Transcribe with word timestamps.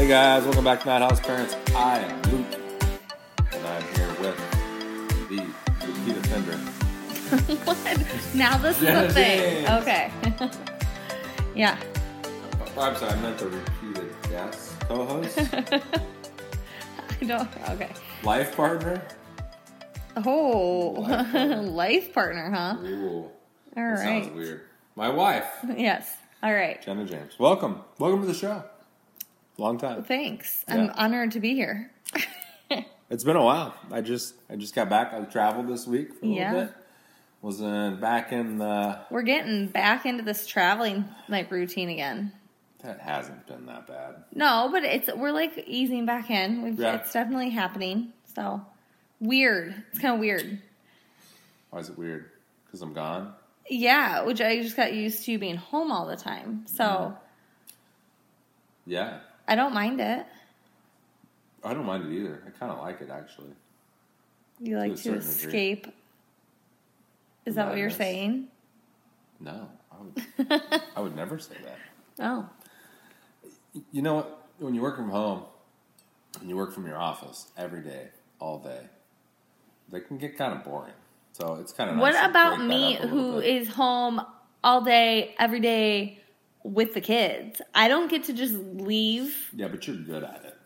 Hey 0.00 0.08
guys, 0.08 0.44
welcome 0.44 0.64
back 0.64 0.80
to 0.80 0.86
Madhouse 0.86 1.20
Parents. 1.20 1.54
I 1.76 1.98
am 1.98 2.22
Luke, 2.32 2.46
and 3.52 3.66
I'm 3.66 3.82
here 3.94 4.08
with 4.18 5.28
the 5.28 5.44
repeat 5.86 6.16
offender. 6.16 6.56
what? 7.66 8.34
Now 8.34 8.56
this 8.56 8.78
is 8.78 8.82
Jena 8.86 9.04
a 9.04 9.10
thing. 9.10 9.66
James. 9.66 9.68
Okay. 9.82 10.10
yeah. 11.54 11.78
Oh, 12.78 12.80
I'm 12.80 12.96
sorry, 12.96 13.12
I 13.12 13.20
meant 13.20 13.36
the 13.36 13.48
repeated 13.48 14.10
guest 14.30 14.80
co-host, 14.80 15.38
I 15.54 15.82
don't. 17.26 17.48
Okay. 17.68 17.90
life 18.22 18.56
partner. 18.56 19.02
Oh, 20.16 20.92
Life 21.02 21.30
partner. 21.30 21.56
life 21.62 22.14
partner, 22.14 22.50
huh? 22.50 22.76
Ooh, 22.82 23.16
All 23.18 23.32
that 23.76 23.82
right. 23.82 23.98
sounds 24.24 24.34
weird. 24.34 24.62
My 24.96 25.10
wife, 25.10 25.44
Yes. 25.76 26.16
All 26.42 26.54
right. 26.54 26.80
Jena 26.80 27.04
James. 27.04 27.38
Welcome, 27.38 27.82
welcome 27.98 28.22
to 28.22 28.26
the 28.26 28.32
show. 28.32 28.64
Long 29.60 29.76
time. 29.78 30.02
Thanks. 30.02 30.64
Yeah. 30.66 30.74
I'm 30.74 30.90
honored 30.94 31.32
to 31.32 31.40
be 31.40 31.54
here. 31.54 31.90
It's 33.10 33.24
been 33.24 33.34
a 33.34 33.42
while. 33.44 33.74
I 33.90 34.02
just 34.02 34.34
I 34.48 34.54
just 34.54 34.72
got 34.72 34.88
back. 34.88 35.12
I 35.12 35.20
traveled 35.22 35.66
this 35.66 35.84
week 35.84 36.14
for 36.14 36.26
a 36.26 36.28
Yeah. 36.28 36.52
little 36.52 36.66
bit. 36.68 36.74
Was 37.42 37.60
in, 37.60 37.98
back 37.98 38.30
in 38.30 38.58
the. 38.58 39.00
We're 39.10 39.22
getting 39.22 39.66
back 39.66 40.06
into 40.06 40.22
this 40.22 40.46
traveling 40.46 41.06
like 41.28 41.50
routine 41.50 41.88
again. 41.88 42.30
That 42.84 43.00
hasn't 43.00 43.48
been 43.48 43.66
that 43.66 43.88
bad. 43.88 44.22
No, 44.32 44.68
but 44.70 44.84
it's 44.84 45.12
we're 45.12 45.32
like 45.32 45.58
easing 45.66 46.06
back 46.06 46.30
in. 46.30 46.62
We've, 46.62 46.78
Yeah. 46.78 46.96
It's 46.98 47.12
definitely 47.12 47.50
happening. 47.50 48.12
So 48.32 48.64
weird. 49.18 49.74
It's 49.90 49.98
kind 49.98 50.14
of 50.14 50.20
weird. 50.20 50.60
Why 51.70 51.80
is 51.80 51.88
it 51.88 51.98
weird? 51.98 52.30
Because 52.66 52.80
I'm 52.80 52.92
gone. 52.92 53.32
Yeah, 53.68 54.22
which 54.22 54.40
I 54.40 54.62
just 54.62 54.76
got 54.76 54.92
used 54.94 55.24
to 55.24 55.36
being 55.36 55.56
home 55.56 55.90
all 55.90 56.06
the 56.06 56.16
time. 56.16 56.64
So 56.68 56.84
Mm-hmm. 56.84 57.14
Yeah, 58.86 59.18
I 59.50 59.56
don't 59.56 59.74
mind 59.74 60.00
it. 60.00 60.24
I 61.64 61.74
don't 61.74 61.84
mind 61.84 62.04
it 62.06 62.16
either. 62.16 62.40
I 62.46 62.50
kind 62.56 62.70
of 62.72 62.78
like 62.78 63.00
it 63.00 63.10
actually. 63.10 63.50
You 64.60 64.78
like 64.78 64.92
a 64.92 64.94
to, 64.94 65.02
certain 65.02 65.20
degree. 65.20 65.32
escape. 65.46 65.86
Is 67.44 67.56
that 67.56 67.68
what 67.68 67.76
you're 67.78 67.90
saying? 67.90 68.46
No, 69.40 69.68
I 69.90 69.96
would. 69.98 70.62
I 70.96 71.00
would 71.00 71.16
never 71.16 71.38
say 71.38 71.56
that. 71.64 71.78
Oh. 72.24 72.48
You 73.90 74.02
know 74.02 74.14
what? 74.14 74.46
When 74.58 74.74
you 74.74 74.82
work 74.82 74.96
from 74.96 75.10
home 75.10 75.42
and 76.40 76.48
you 76.48 76.56
work 76.56 76.72
from 76.72 76.86
your 76.86 76.98
office 76.98 77.48
every 77.56 77.80
day, 77.82 78.08
all 78.38 78.58
day, 78.58 78.82
they 79.90 80.00
can 80.00 80.16
get 80.16 80.38
kind 80.38 80.52
of 80.52 80.62
boring. 80.62 80.92
So 81.32 81.54
it's 81.60 81.72
kind 81.72 81.90
of 81.90 81.96
What 81.96 82.12
nice 82.12 82.22
to 82.22 82.30
about 82.30 82.64
me 82.64 82.94
who 82.96 83.40
bit. 83.40 83.44
is 83.62 83.68
home 83.68 84.20
all 84.62 84.82
day, 84.82 85.34
every 85.40 85.60
day 85.60 86.19
with 86.62 86.94
the 86.94 87.00
kids? 87.00 87.60
I 87.74 87.88
don't 87.88 88.10
get 88.10 88.24
to 88.24 88.32
just 88.32 88.54
leave. 88.54 89.50
Yeah, 89.54 89.68
but 89.68 89.86
you're 89.86 89.96
good 89.96 90.22
at 90.24 90.42
it. 90.44 90.56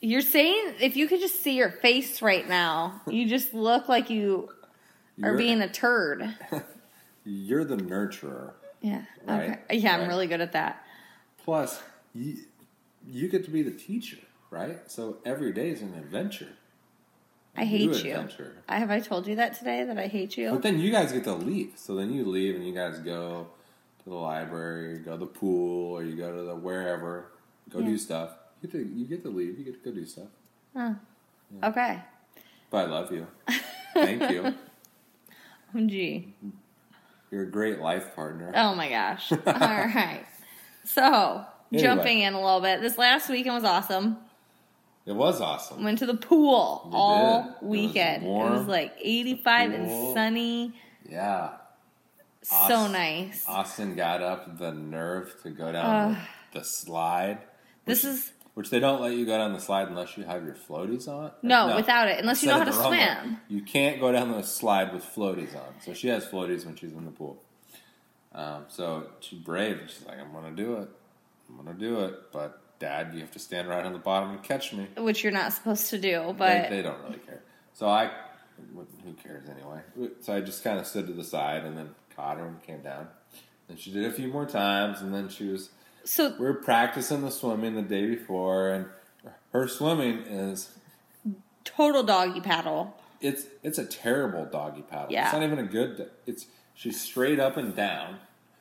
You're 0.00 0.20
saying 0.20 0.74
if 0.80 0.96
you 0.96 1.08
could 1.08 1.20
just 1.20 1.42
see 1.42 1.56
your 1.56 1.70
face 1.70 2.20
right 2.22 2.48
now, 2.48 3.00
you 3.08 3.28
just 3.28 3.54
look 3.54 3.88
like 3.88 4.10
you 4.10 4.48
are 5.22 5.30
You're- 5.30 5.38
being 5.38 5.60
a 5.62 5.68
turd. 5.68 6.34
You're 7.24 7.64
the 7.64 7.76
nurturer. 7.76 8.52
Yeah. 8.82 9.02
Right, 9.26 9.58
Okay. 9.68 9.78
Yeah, 9.78 9.96
I'm 9.96 10.06
really 10.08 10.28
good 10.28 10.40
at 10.40 10.52
that. 10.52 10.84
Plus, 11.42 11.82
you, 12.14 12.36
you 13.10 13.28
get 13.28 13.44
to 13.46 13.50
be 13.50 13.62
the 13.62 13.72
teacher, 13.72 14.18
right? 14.50 14.88
So 14.88 15.16
every 15.24 15.52
day 15.52 15.70
is 15.70 15.82
an 15.82 15.94
adventure. 15.94 16.50
I 17.56 17.64
hate 17.64 17.80
you. 18.04 18.12
adventure. 18.12 18.56
I, 18.68 18.78
have 18.78 18.90
I 18.92 19.00
told 19.00 19.26
you 19.26 19.34
that 19.36 19.54
today 19.58 19.82
that 19.82 19.98
I 19.98 20.06
hate 20.06 20.36
you? 20.36 20.50
But 20.50 20.62
then 20.62 20.78
you 20.78 20.92
guys 20.92 21.10
get 21.10 21.24
to 21.24 21.34
leave. 21.34 21.72
So 21.76 21.96
then 21.96 22.12
you 22.12 22.24
leave 22.26 22.54
and 22.54 22.64
you 22.66 22.74
guys 22.74 22.98
go 23.00 23.48
to 24.06 24.10
the 24.10 24.16
library, 24.16 24.98
go 24.98 25.12
to 25.12 25.18
the 25.18 25.26
pool, 25.26 25.92
or 25.98 26.04
you 26.04 26.16
go 26.16 26.34
to 26.34 26.42
the 26.42 26.54
wherever, 26.54 27.32
go 27.70 27.80
Yeah. 27.80 27.86
do 27.86 27.98
stuff. 27.98 28.30
You 28.62 28.68
get, 28.68 28.78
to, 28.78 28.86
you 28.86 29.04
get 29.06 29.22
to 29.24 29.28
leave. 29.30 29.58
You 29.58 29.64
get 29.64 29.82
to 29.82 29.90
go 29.90 29.94
do 29.94 30.06
stuff. 30.06 30.28
Okay. 31.62 32.00
But 32.70 32.76
I 32.76 32.90
love 32.90 33.12
you. 33.12 33.26
Thank 33.94 34.30
you. 34.30 34.54
Oh, 35.74 35.86
Gee. 35.86 36.34
You're 37.30 37.42
a 37.42 37.50
great 37.50 37.80
life 37.80 38.14
partner. 38.14 38.52
Oh 38.54 38.74
my 38.74 38.88
gosh. 38.88 39.32
All 39.32 39.38
right. 39.52 40.24
So, 40.84 41.44
Anyway. 41.72 41.82
jumping 41.82 42.20
in 42.20 42.34
a 42.34 42.40
little 42.40 42.60
bit. 42.60 42.80
This 42.80 42.96
last 42.96 43.28
weekend 43.28 43.56
was 43.56 43.64
awesome. 43.64 44.18
It 45.04 45.14
was 45.14 45.40
awesome. 45.40 45.82
Went 45.84 45.98
to 45.98 46.06
the 46.06 46.14
pool 46.14 46.88
You 46.90 46.96
all 46.96 47.42
did. 47.42 47.48
It 47.50 47.62
was 47.62 47.62
weekend. 47.62 48.22
It 48.24 48.28
was, 48.28 48.66
like 48.66 48.92
85 49.00 49.70
cool. 49.70 49.80
and 49.80 50.14
sunny. 50.14 50.72
Yeah. 51.08 51.50
So 52.48 52.86
nice. 52.86 53.44
Austin 53.48 53.96
got 53.96 54.22
up 54.22 54.58
the 54.58 54.72
nerve 54.72 55.34
to 55.42 55.50
go 55.50 55.72
down 55.72 56.16
the, 56.52 56.60
the 56.60 56.64
slide. 56.64 57.38
This 57.84 58.04
is 58.04 58.32
Which 58.54 58.70
they 58.70 58.78
don't 58.78 59.00
let 59.00 59.14
you 59.14 59.26
go 59.26 59.36
down 59.36 59.52
the 59.52 59.60
slide 59.60 59.88
unless 59.88 60.16
you 60.16 60.24
have 60.24 60.44
your 60.44 60.54
floaties 60.54 61.08
on. 61.08 61.32
No, 61.42 61.74
without 61.74 62.08
it, 62.08 62.20
unless 62.20 62.42
you 62.42 62.48
know 62.48 62.58
how 62.58 62.64
to 62.64 62.70
way. 62.88 62.98
swim. 62.98 63.38
You 63.48 63.62
can't 63.62 64.00
go 64.00 64.12
down 64.12 64.30
the 64.30 64.42
slide 64.42 64.92
with 64.92 65.02
floaties 65.04 65.56
on. 65.56 65.74
So 65.84 65.92
she 65.92 66.08
has 66.08 66.24
floaties 66.24 66.64
when 66.64 66.76
she's 66.76 66.92
in 66.92 67.04
the 67.04 67.10
pool. 67.10 67.42
Um, 68.32 68.64
so 68.68 69.08
she's 69.20 69.38
brave. 69.40 69.80
She's 69.88 70.06
like, 70.06 70.18
I'm 70.20 70.32
to 70.44 70.62
do 70.62 70.76
it. 70.76 70.88
I'm 71.48 71.66
to 71.66 71.72
do 71.74 72.00
it. 72.04 72.32
But 72.32 72.60
dad, 72.78 73.12
you 73.12 73.20
have 73.20 73.32
to 73.32 73.38
stand 73.38 73.68
right 73.68 73.84
on 73.84 73.92
the 73.92 73.98
bottom 73.98 74.30
and 74.30 74.42
catch 74.42 74.72
me. 74.72 74.86
which 74.96 75.24
you're 75.24 75.32
not 75.32 75.52
supposed 75.52 75.90
to 75.90 75.98
do, 75.98 76.22
They, 76.26 76.32
but 76.32 76.70
they 76.70 76.82
don't 76.82 77.02
really 77.02 77.18
care. 77.18 77.42
So 77.72 77.88
I, 77.88 78.10
who 79.04 79.12
cares 79.14 79.48
anyway? 79.48 79.80
So 80.20 80.34
I 80.34 80.40
just 80.40 80.62
kind 80.62 80.78
of 80.78 80.86
stood 80.86 81.06
to 81.08 81.12
the 81.12 81.24
side 81.24 81.64
and 81.64 81.76
then 81.76 81.90
caught 82.16 82.38
her 82.38 82.46
and 82.46 82.62
came 82.62 82.80
down. 82.80 83.08
And 83.68 83.78
she 83.78 83.92
did 83.92 84.04
it 84.04 84.08
a 84.08 84.12
few 84.12 84.28
more 84.28 84.46
times, 84.46 85.00
and 85.00 85.12
then 85.14 85.28
she 85.28 85.44
was. 85.48 85.70
so 86.04 86.34
we 86.38 86.46
are 86.46 86.54
practicing 86.54 87.22
the 87.22 87.30
swimming 87.30 87.74
the 87.74 87.82
day 87.82 88.06
before, 88.06 88.70
and 88.70 88.86
her 89.52 89.68
swimming 89.68 90.18
is 90.20 90.70
total 91.64 92.02
doggy 92.02 92.40
paddle. 92.40 92.96
it's 93.20 93.46
it's 93.62 93.78
a 93.78 93.84
terrible 93.84 94.44
doggy 94.46 94.82
paddle. 94.82 95.10
Yeah. 95.10 95.24
It's 95.24 95.32
not 95.32 95.42
even 95.42 95.58
a 95.58 95.64
good. 95.64 96.10
It's 96.26 96.46
she's 96.74 97.00
straight 97.00 97.40
up 97.40 97.56
and 97.56 97.74
down. 97.74 98.18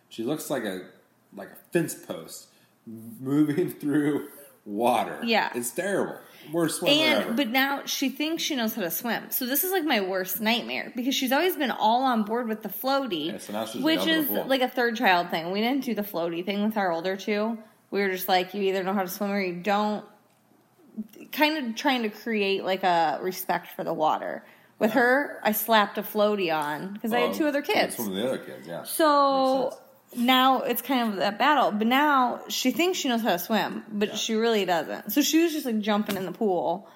She 0.09 0.23
looks 0.23 0.49
like 0.49 0.63
a 0.63 0.87
like 1.35 1.49
a 1.49 1.55
fence 1.71 1.93
post 1.93 2.47
moving 2.87 3.71
through 3.79 4.29
water. 4.65 5.19
Yeah. 5.23 5.51
it's 5.55 5.71
terrible. 5.71 6.17
Worst 6.51 6.79
swimmer 6.79 6.93
And 6.93 7.23
ever. 7.23 7.33
but 7.33 7.47
now 7.49 7.85
she 7.85 8.09
thinks 8.09 8.43
she 8.43 8.55
knows 8.55 8.75
how 8.75 8.81
to 8.83 8.91
swim. 8.91 9.31
So 9.31 9.45
this 9.45 9.63
is 9.63 9.71
like 9.71 9.83
my 9.83 10.01
worst 10.01 10.41
nightmare 10.41 10.91
because 10.95 11.15
she's 11.15 11.31
always 11.31 11.55
been 11.55 11.71
all 11.71 12.03
on 12.03 12.23
board 12.23 12.47
with 12.47 12.61
the 12.61 12.69
floaty, 12.69 13.31
Yeah, 13.31 13.65
so 13.65 13.79
which 13.79 14.05
is 14.05 14.29
like 14.29 14.61
a 14.61 14.67
third 14.67 14.95
child 14.95 15.29
thing. 15.29 15.51
We 15.51 15.61
didn't 15.61 15.83
do 15.83 15.95
the 15.95 16.03
floaty 16.03 16.45
thing 16.45 16.63
with 16.63 16.77
our 16.77 16.91
older 16.91 17.15
two. 17.15 17.57
We 17.89 18.01
were 18.01 18.09
just 18.09 18.27
like, 18.27 18.53
you 18.53 18.61
either 18.63 18.83
know 18.83 18.93
how 18.93 19.01
to 19.03 19.07
swim 19.07 19.31
or 19.31 19.41
you 19.41 19.53
don't. 19.55 20.05
Kind 21.31 21.57
of 21.57 21.75
trying 21.75 22.03
to 22.03 22.09
create 22.09 22.63
like 22.63 22.83
a 22.83 23.19
respect 23.21 23.69
for 23.75 23.83
the 23.83 23.93
water. 23.93 24.45
With 24.77 24.91
her, 24.91 25.39
I 25.41 25.53
slapped 25.53 25.97
a 25.97 26.03
floaty 26.03 26.53
on 26.53 26.93
because 26.93 27.13
I 27.13 27.21
had 27.21 27.29
oh, 27.31 27.33
two 27.33 27.47
other 27.47 27.61
kids. 27.61 27.95
Some 27.95 28.09
of 28.09 28.15
the 28.15 28.27
other 28.27 28.37
kids, 28.37 28.67
yeah. 28.67 28.83
So. 28.83 29.77
Now 30.15 30.61
it's 30.61 30.81
kind 30.81 31.09
of 31.11 31.17
that 31.17 31.37
battle. 31.39 31.71
But 31.71 31.87
now 31.87 32.41
she 32.49 32.71
thinks 32.71 32.97
she 32.97 33.07
knows 33.09 33.21
how 33.21 33.31
to 33.31 33.39
swim, 33.39 33.83
but 33.91 34.09
Yeah. 34.09 34.15
she 34.15 34.33
really 34.35 34.65
doesn't. 34.65 35.11
So 35.11 35.21
she 35.21 35.43
was 35.43 35.51
just 35.53 35.65
like 35.65 35.79
jumping 35.79 36.17
in 36.17 36.25
the 36.25 36.31
pool. 36.31 36.87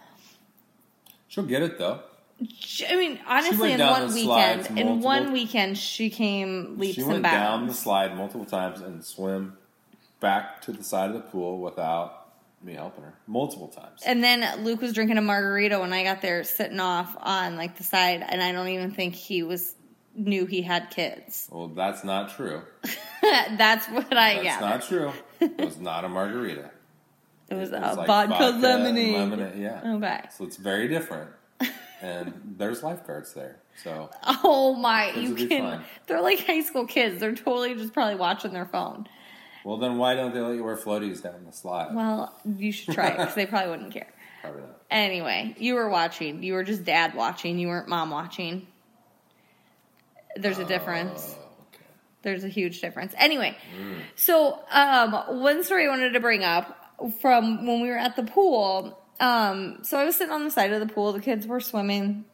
she'll 1.28 1.44
get 1.46 1.62
it 1.62 1.78
though. 1.78 2.00
She- 2.59 2.88
I 2.88 2.96
mean, 2.96 3.19
honestly, 3.28 3.74
in 3.74 3.80
one 3.81 4.14
weekend, 4.14 4.80
in 4.80 5.02
one 5.02 5.31
weekend, 5.34 5.78
she 5.78 6.09
came 6.09 6.78
leaps 6.80 6.96
she 6.96 7.02
and 7.02 7.09
went 7.12 7.24
down 7.24 7.68
the 7.68 7.74
slide 7.74 8.16
multiple 8.16 8.46
times 8.46 8.81
and 8.81 9.03
swim 9.06 9.58
back 10.22 10.62
to 10.64 10.72
the 10.72 10.84
side 10.84 11.09
of 11.09 11.16
the 11.16 11.22
pool 11.22 11.59
without 11.59 12.16
me 12.64 12.74
helping 12.74 13.03
her 13.03 13.14
multiple 13.28 13.68
times. 13.68 14.02
And 14.06 14.24
then 14.24 14.64
Luke 14.64 14.81
was 14.81 14.94
drinking 14.94 15.18
a 15.18 15.22
margarita 15.22 15.80
when 15.80 15.94
I 15.94 16.03
got 16.03 16.22
there, 16.22 16.44
sitting 16.44 16.80
off 16.80 17.16
on 17.19 17.58
like 17.58 17.78
the 17.78 17.84
side, 17.84 18.25
and 18.28 18.42
I 18.42 18.52
don't 18.53 18.69
even 18.69 18.92
think 18.92 19.16
he 19.16 19.44
was 19.44 19.75
knew 20.19 20.46
he 20.46 20.62
had 20.62 20.90
kids. 20.91 21.47
well, 21.52 21.68
that's 21.69 22.03
not 22.03 22.35
true. 22.35 22.62
That's 23.22 23.88
what 23.88 24.16
I 24.16 24.35
That's 24.35 24.44
gathered. 24.44 24.66
not 24.66 24.81
true. 24.84 25.12
It 25.40 25.66
was 25.66 25.78
not 25.78 26.06
a 26.06 26.09
margarita. 26.09 26.72
it 27.50 27.56
was 27.56 27.71
It 27.71 27.75
a 27.83 27.94
like 27.94 28.07
vodka, 28.07 28.30
vodka 28.33 28.57
lemonade. 28.60 29.13
lemonade, 29.16 29.57
yeah. 29.57 29.81
Okay. 29.95 30.21
So 30.38 30.45
it's 30.45 30.57
very 30.57 30.88
different. 30.88 31.31
And 32.01 32.56
there's 32.57 32.81
lifeguards 32.81 33.33
there. 33.33 33.57
So 33.83 34.10
Oh 34.25 34.74
my! 34.75 35.12
You 35.12 35.36
can. 35.36 35.62
fine. 35.80 35.81
They're 36.07 36.22
like 36.22 36.39
high 36.48 36.62
school 36.62 36.86
kids. 36.88 37.19
They're 37.19 37.36
totally 37.36 37.75
just 37.75 37.92
probably 37.94 38.15
watching 38.15 38.54
their 38.54 38.65
phone. 38.68 39.06
well 39.65 39.75
then 39.75 39.98
why 39.98 40.15
don't 40.15 40.33
they 40.33 40.39
let 40.39 40.56
you 40.56 40.63
wear 40.63 40.77
floaties 40.77 41.22
down 41.22 41.44
the 41.45 41.51
slide? 41.51 41.94
Well, 41.94 42.33
you 42.45 42.72
should 42.72 42.94
try 42.94 43.07
it 43.10 43.18
because 43.18 43.36
they 43.36 43.45
probably 43.45 43.72
wouldn't 43.72 43.92
care. 43.92 44.07
Probably 44.42 44.62
not. 44.62 44.80
Anyway, 44.89 45.54
you 45.60 45.75
were 45.75 45.89
watching. 45.89 46.42
You 46.42 46.54
were 46.54 46.63
just 46.63 46.86
dad 46.86 47.15
watching. 47.15 47.60
You 47.60 47.68
weren't 47.68 47.89
mom 47.89 48.12
watching. 48.12 48.68
There's 50.36 50.60
a 50.60 50.66
difference. 50.66 51.36
Oh, 51.38 51.44
okay. 51.74 51.86
There's 52.22 52.44
a 52.44 52.50
huge 52.50 52.81
difference. 52.81 53.14
Anyway, 53.18 53.58
so 54.16 54.60
um, 54.72 55.14
one 55.42 55.64
story 55.64 55.86
I 55.86 55.90
wanted 55.90 56.14
to 56.14 56.20
bring 56.20 56.44
up 56.44 56.76
from 57.22 57.66
when 57.66 57.81
we 57.81 57.90
were 57.90 57.98
at 57.98 58.16
the 58.16 58.24
pool. 58.24 59.02
Um, 59.20 59.80
so 59.84 59.98
I 59.98 60.06
was 60.06 60.16
sitting 60.16 60.34
on 60.34 60.44
the 60.44 60.52
side 60.52 60.72
of 60.72 60.80
the 60.86 60.94
pool. 60.94 61.14
The 61.14 61.20
kids 61.20 61.48
were 61.48 61.60
swimming, 61.60 62.26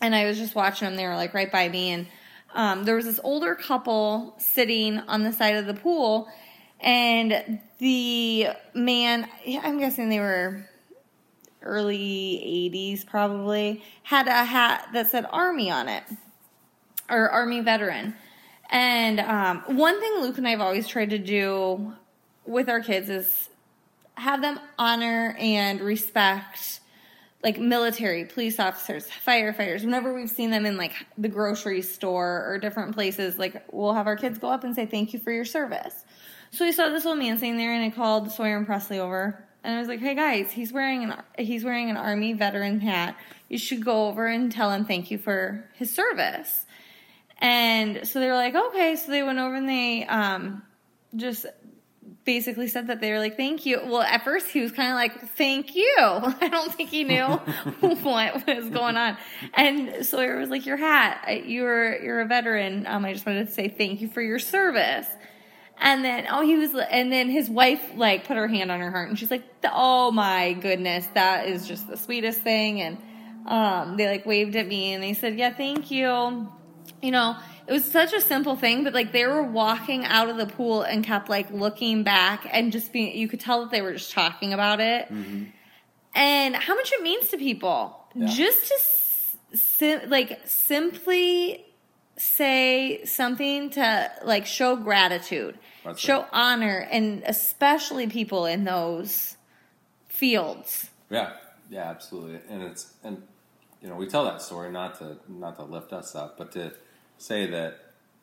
and 0.00 0.14
I 0.14 0.26
was 0.26 0.38
just 0.38 0.54
watching 0.54 0.86
them. 0.86 0.96
They 0.96 1.06
were 1.06 1.16
like 1.16 1.34
right 1.34 1.50
by 1.50 1.68
me, 1.68 1.90
and 1.90 2.06
um, 2.54 2.84
there 2.84 2.96
was 2.96 3.04
this 3.04 3.20
older 3.22 3.54
couple 3.54 4.34
sitting 4.38 4.98
on 5.00 5.22
the 5.22 5.32
side 5.32 5.56
of 5.56 5.66
the 5.66 5.74
pool, 5.74 6.28
and 6.80 7.60
the 7.78 8.48
man, 8.74 9.28
I'm 9.62 9.78
guessing 9.78 10.08
they 10.08 10.20
were 10.20 10.68
early 11.62 12.70
80s 12.72 13.04
probably, 13.06 13.82
had 14.02 14.28
a 14.28 14.44
hat 14.44 14.88
that 14.92 15.10
said 15.10 15.26
Army 15.30 15.70
on 15.70 15.88
it, 15.88 16.04
or 17.08 17.30
Army 17.30 17.60
veteran. 17.60 18.14
And 18.70 19.20
um, 19.20 19.62
one 19.76 20.00
thing 20.00 20.20
Luke 20.20 20.38
and 20.38 20.46
I 20.46 20.50
have 20.50 20.60
always 20.60 20.88
tried 20.88 21.10
to 21.10 21.18
do 21.18 21.94
with 22.44 22.68
our 22.68 22.80
kids 22.80 23.08
is 23.08 23.48
have 24.14 24.40
them 24.40 24.58
honor 24.78 25.36
and 25.38 25.80
respect 25.80 26.80
like 27.42 27.58
military, 27.60 28.24
police 28.24 28.58
officers, 28.58 29.08
firefighters. 29.24 29.84
Whenever 29.84 30.12
we've 30.12 30.30
seen 30.30 30.50
them 30.50 30.66
in 30.66 30.76
like 30.76 30.92
the 31.16 31.28
grocery 31.28 31.80
store 31.80 32.44
or 32.48 32.58
different 32.58 32.92
places, 32.92 33.38
like 33.38 33.62
we'll 33.70 33.94
have 33.94 34.08
our 34.08 34.16
kids 34.16 34.38
go 34.38 34.48
up 34.48 34.64
and 34.64 34.74
say 34.74 34.84
thank 34.84 35.12
you 35.12 35.20
for 35.20 35.30
your 35.30 35.44
service. 35.44 36.04
So 36.50 36.64
we 36.64 36.72
saw 36.72 36.88
this 36.88 37.06
old 37.06 37.18
man 37.18 37.38
sitting 37.38 37.56
there, 37.56 37.72
and 37.72 37.84
I 37.84 37.94
called 37.94 38.32
Sawyer 38.32 38.56
and 38.56 38.66
Presley 38.66 38.98
over, 38.98 39.44
and 39.62 39.76
I 39.76 39.78
was 39.78 39.86
like, 39.88 40.00
"Hey 40.00 40.14
guys, 40.14 40.50
he's 40.50 40.72
wearing 40.72 41.04
an 41.04 41.22
he's 41.38 41.64
wearing 41.64 41.88
an 41.88 41.96
army 41.96 42.32
veteran 42.32 42.80
hat. 42.80 43.16
You 43.48 43.58
should 43.58 43.84
go 43.84 44.08
over 44.08 44.26
and 44.26 44.50
tell 44.50 44.72
him 44.72 44.84
thank 44.84 45.10
you 45.10 45.18
for 45.18 45.68
his 45.74 45.94
service." 45.94 46.65
And 47.38 48.06
so 48.08 48.20
they 48.20 48.28
were 48.28 48.34
like, 48.34 48.54
"Okay." 48.54 48.96
So 48.96 49.10
they 49.10 49.22
went 49.22 49.38
over 49.38 49.54
and 49.54 49.68
they 49.68 50.06
um, 50.06 50.62
just 51.14 51.46
basically 52.24 52.66
said 52.68 52.88
that 52.88 53.00
they 53.00 53.12
were 53.12 53.18
like, 53.18 53.36
"Thank 53.36 53.64
you." 53.64 53.80
Well, 53.84 54.02
at 54.02 54.24
first 54.24 54.48
he 54.48 54.60
was 54.60 54.72
kind 54.72 54.90
of 54.90 54.96
like, 54.96 55.34
"Thank 55.36 55.74
you." 55.74 55.96
I 55.98 56.48
don't 56.50 56.74
think 56.74 56.90
he 56.90 57.04
knew 57.04 57.24
what 57.80 58.46
was 58.46 58.68
going 58.70 58.96
on. 58.96 59.16
And 59.54 60.04
Sawyer 60.04 60.38
was 60.38 60.50
like, 60.50 60.66
"Your 60.66 60.76
hat. 60.76 61.46
You're 61.46 62.02
you're 62.02 62.20
a 62.20 62.26
veteran. 62.26 62.86
Um, 62.86 63.04
I 63.04 63.12
just 63.12 63.24
wanted 63.24 63.46
to 63.46 63.52
say 63.52 63.68
thank 63.68 64.00
you 64.02 64.08
for 64.08 64.20
your 64.20 64.38
service." 64.38 65.06
And 65.78 66.02
then, 66.02 66.26
oh, 66.30 66.42
he 66.42 66.56
was, 66.56 66.74
and 66.74 67.12
then 67.12 67.28
his 67.28 67.50
wife 67.50 67.82
like 67.96 68.26
put 68.26 68.38
her 68.38 68.48
hand 68.48 68.72
on 68.72 68.80
her 68.80 68.90
heart, 68.90 69.10
and 69.10 69.18
she's 69.18 69.30
like, 69.30 69.44
"Oh 69.64 70.10
my 70.10 70.54
goodness, 70.54 71.06
that 71.14 71.48
is 71.48 71.68
just 71.68 71.86
the 71.86 71.96
sweetest 71.96 72.40
thing." 72.40 72.80
And 72.80 72.98
um, 73.46 73.96
they 73.96 74.06
like 74.08 74.24
waved 74.24 74.56
at 74.56 74.66
me, 74.66 74.94
and 74.94 75.02
they 75.02 75.12
said, 75.12 75.38
"Yeah, 75.38 75.52
thank 75.52 75.90
you." 75.90 76.48
You 77.06 77.12
know, 77.12 77.36
it 77.68 77.72
was 77.72 77.84
such 77.84 78.12
a 78.12 78.20
simple 78.20 78.56
thing, 78.56 78.82
but 78.82 78.92
like 78.92 79.12
they 79.12 79.26
were 79.26 79.44
walking 79.44 80.04
out 80.04 80.28
of 80.28 80.38
the 80.38 80.46
pool 80.46 80.82
and 80.82 81.04
kept 81.04 81.28
like 81.28 81.48
looking 81.52 82.02
back 82.02 82.48
and 82.50 82.72
just 82.72 82.92
being, 82.92 83.16
you 83.16 83.28
could 83.28 83.38
tell 83.38 83.60
that 83.60 83.70
they 83.70 83.80
were 83.80 83.92
just 83.92 84.10
talking 84.10 84.52
about 84.52 84.80
it. 84.80 85.06
Mm-hmm. 85.08 85.44
And 86.16 86.56
how 86.56 86.74
much 86.74 86.90
it 86.92 87.02
means 87.02 87.28
to 87.28 87.36
people. 87.36 87.96
Yeah. 88.16 88.26
Just 88.26 88.66
to 89.52 89.56
sim- 89.56 90.10
like 90.10 90.40
simply 90.46 91.64
say 92.16 93.04
something 93.04 93.70
to 93.70 94.10
like 94.24 94.46
show 94.46 94.74
gratitude, 94.74 95.56
That's 95.84 96.00
show 96.00 96.22
right. 96.22 96.28
honor, 96.32 96.88
and 96.90 97.22
especially 97.24 98.08
people 98.08 98.46
in 98.46 98.64
those 98.64 99.36
fields. 100.08 100.90
Yeah, 101.10 101.34
yeah, 101.70 101.88
absolutely. 101.88 102.40
And 102.48 102.64
it's 102.64 102.94
and 103.04 103.22
you 103.80 103.88
know 103.88 103.94
we 103.94 104.08
tell 104.08 104.24
that 104.24 104.42
story 104.42 104.72
not 104.72 104.98
to 104.98 105.18
not 105.28 105.54
to 105.56 105.62
lift 105.62 105.92
us 105.92 106.16
up, 106.16 106.38
but 106.38 106.50
to 106.52 106.72
say 107.18 107.46
that 107.46 107.80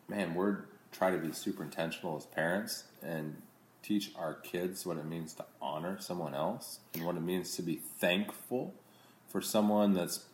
man, 0.08 0.34
we're 0.36 0.66
try 0.92 1.10
to 1.12 1.18
be 1.18 1.32
super 1.32 1.64
intentional 1.64 2.16
as 2.18 2.26
parents 2.26 2.84
and 3.02 3.42
teach 3.82 4.12
our 4.16 4.36
kids 4.36 4.86
what 4.86 4.98
it 4.98 5.06
means 5.06 5.34
to 5.34 5.44
honor 5.62 5.98
someone 6.00 6.34
else 6.36 6.80
and 6.94 7.04
what 7.04 7.16
it 7.16 7.22
means 7.22 7.56
to 7.56 7.62
be 7.64 7.76
thankful 8.00 8.74
for 9.28 9.42
someone 9.42 9.94
that's 9.94 10.26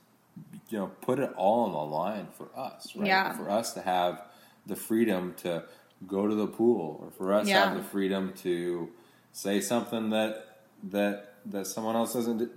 you 0.70 0.78
know 0.78 0.88
put 1.02 1.20
it 1.20 1.32
all 1.38 1.66
on 1.66 1.72
the 1.72 1.78
line 1.96 2.28
for 2.38 2.48
us, 2.58 2.94
right? 2.96 3.08
Yeah. 3.08 3.34
For 3.34 3.50
us 3.50 3.74
to 3.74 3.82
have 3.82 4.22
the 4.66 4.76
freedom 4.76 5.34
to 5.38 5.64
go 6.08 6.28
to 6.28 6.36
the 6.36 6.48
pool 6.48 7.00
or 7.04 7.12
for 7.12 7.34
us 7.34 7.46
to 7.48 7.52
Yeah. 7.52 7.70
have 7.70 7.78
the 7.78 7.84
freedom 7.84 8.34
to 8.44 8.90
say 9.32 9.62
something 9.62 10.10
that 10.12 10.60
that 10.84 11.36
that 11.46 11.68
someone 11.68 11.96
else 11.96 12.14
doesn't 12.14 12.52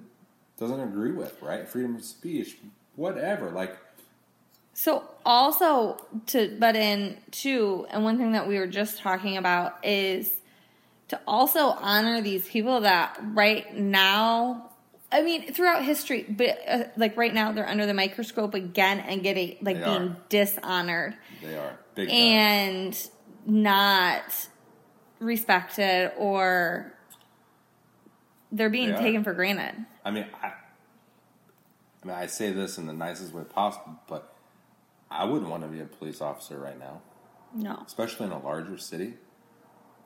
doesn't 0.58 0.80
agree 0.80 1.12
with, 1.12 1.40
right? 1.42 1.68
Freedom 1.68 1.96
of 1.96 2.04
speech, 2.04 2.58
whatever. 2.96 3.50
Like 3.50 3.78
So 4.74 5.04
also 5.24 5.98
to 6.28 6.56
butt 6.58 6.76
in 6.76 7.18
too, 7.30 7.86
and 7.90 8.04
one 8.04 8.18
thing 8.18 8.32
that 8.32 8.48
we 8.48 8.58
were 8.58 8.66
just 8.66 8.98
talking 8.98 9.36
about 9.36 9.84
is 9.84 10.40
to 11.08 11.20
also 11.26 11.66
honor 11.66 12.20
these 12.22 12.48
people 12.48 12.80
that 12.80 13.18
right 13.22 13.76
now, 13.76 14.70
I 15.12 15.20
mean, 15.22 15.52
throughout 15.52 15.84
history, 15.84 16.24
but 16.28 16.58
uh, 16.66 16.84
like 16.96 17.16
right 17.18 17.34
now, 17.34 17.52
they're 17.52 17.68
under 17.68 17.84
the 17.84 17.92
microscope 17.94 18.54
again 18.54 19.00
and 19.00 19.22
getting 19.22 19.58
like 19.60 19.76
They 19.78 19.84
being 19.84 20.08
are. 20.08 20.16
dishonored 20.30 21.16
they 21.42 21.54
are 21.54 21.78
big 21.94 22.08
time. 22.08 22.16
and 22.16 23.08
not 23.44 24.48
respected 25.18 26.12
or 26.16 26.94
they're 28.50 28.70
being 28.70 28.92
They 28.92 28.98
taken 28.98 29.22
for 29.22 29.34
granted. 29.34 29.84
I 30.04 30.10
mean, 30.10 30.26
I, 30.42 30.46
I 32.02 32.06
mean, 32.06 32.16
I 32.16 32.26
say 32.26 32.50
this 32.52 32.78
in 32.78 32.86
the 32.86 32.92
nicest 32.94 33.32
way 33.34 33.44
possible, 33.44 34.00
but 34.08 34.31
I 35.12 35.24
wouldn't 35.24 35.50
want 35.50 35.62
to 35.62 35.68
be 35.68 35.80
a 35.80 35.84
police 35.84 36.20
officer 36.20 36.58
right 36.58 36.78
now, 36.78 37.00
No. 37.54 37.82
especially 37.86 38.26
in 38.26 38.32
a 38.32 38.42
larger 38.42 38.78
city. 38.78 39.14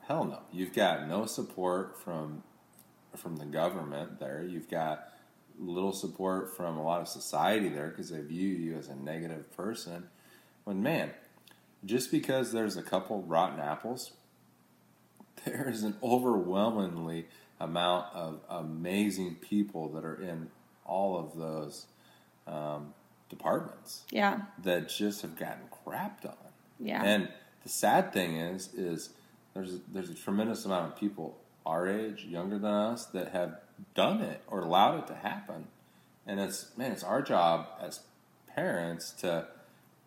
Hell 0.07 0.25
no. 0.25 0.39
You've 0.51 0.73
got 0.73 1.07
no 1.07 1.25
support 1.25 2.01
from 2.03 2.43
from 3.15 3.37
the 3.37 3.45
government 3.45 4.19
there. 4.19 4.43
You've 4.43 4.69
got 4.69 5.11
little 5.57 5.91
support 5.93 6.55
from 6.55 6.77
a 6.77 6.83
lot 6.83 7.01
of 7.01 7.07
society 7.07 7.67
there 7.69 7.87
because 7.89 8.09
they 8.09 8.21
view 8.21 8.49
you 8.49 8.77
as 8.77 8.89
a 8.89 8.95
negative 8.95 9.51
person. 9.57 10.07
When 10.65 10.83
man, 10.83 11.11
just 11.83 12.11
because 12.11 12.51
there's 12.51 12.77
a 12.77 12.83
couple 12.83 13.23
rotten 13.23 13.59
apples, 13.59 14.11
there 15.45 15.67
is 15.69 15.83
an 15.83 15.95
overwhelmingly 16.03 17.27
amount 17.59 18.13
of 18.13 18.39
amazing 18.49 19.35
people 19.35 19.89
that 19.93 20.05
are 20.05 20.21
in 20.21 20.49
all 20.85 21.17
of 21.17 21.37
those 21.37 21.87
um, 22.45 22.93
departments 23.29 24.03
Yeah. 24.11 24.41
that 24.63 24.89
just 24.89 25.21
have 25.21 25.35
gotten 25.35 25.63
crapped 25.85 26.25
on. 26.25 26.35
Yeah. 26.79 27.03
And 27.03 27.29
the 27.63 27.69
sad 27.69 28.13
thing 28.13 28.37
is, 28.37 28.73
is 28.73 29.09
there's 29.53 29.79
there's 29.91 30.09
a 30.09 30.15
tremendous 30.15 30.65
amount 30.65 30.93
of 30.93 30.99
people 30.99 31.37
our 31.65 31.87
age, 31.87 32.23
younger 32.23 32.57
than 32.57 32.71
us, 32.71 33.05
that 33.07 33.29
have 33.33 33.59
done 33.93 34.21
it 34.21 34.41
or 34.47 34.61
allowed 34.61 34.99
it 34.99 35.07
to 35.07 35.15
happen. 35.15 35.67
And 36.25 36.39
it's 36.39 36.67
man, 36.77 36.91
it's 36.91 37.03
our 37.03 37.21
job 37.21 37.67
as 37.81 38.01
parents 38.55 39.11
to, 39.21 39.47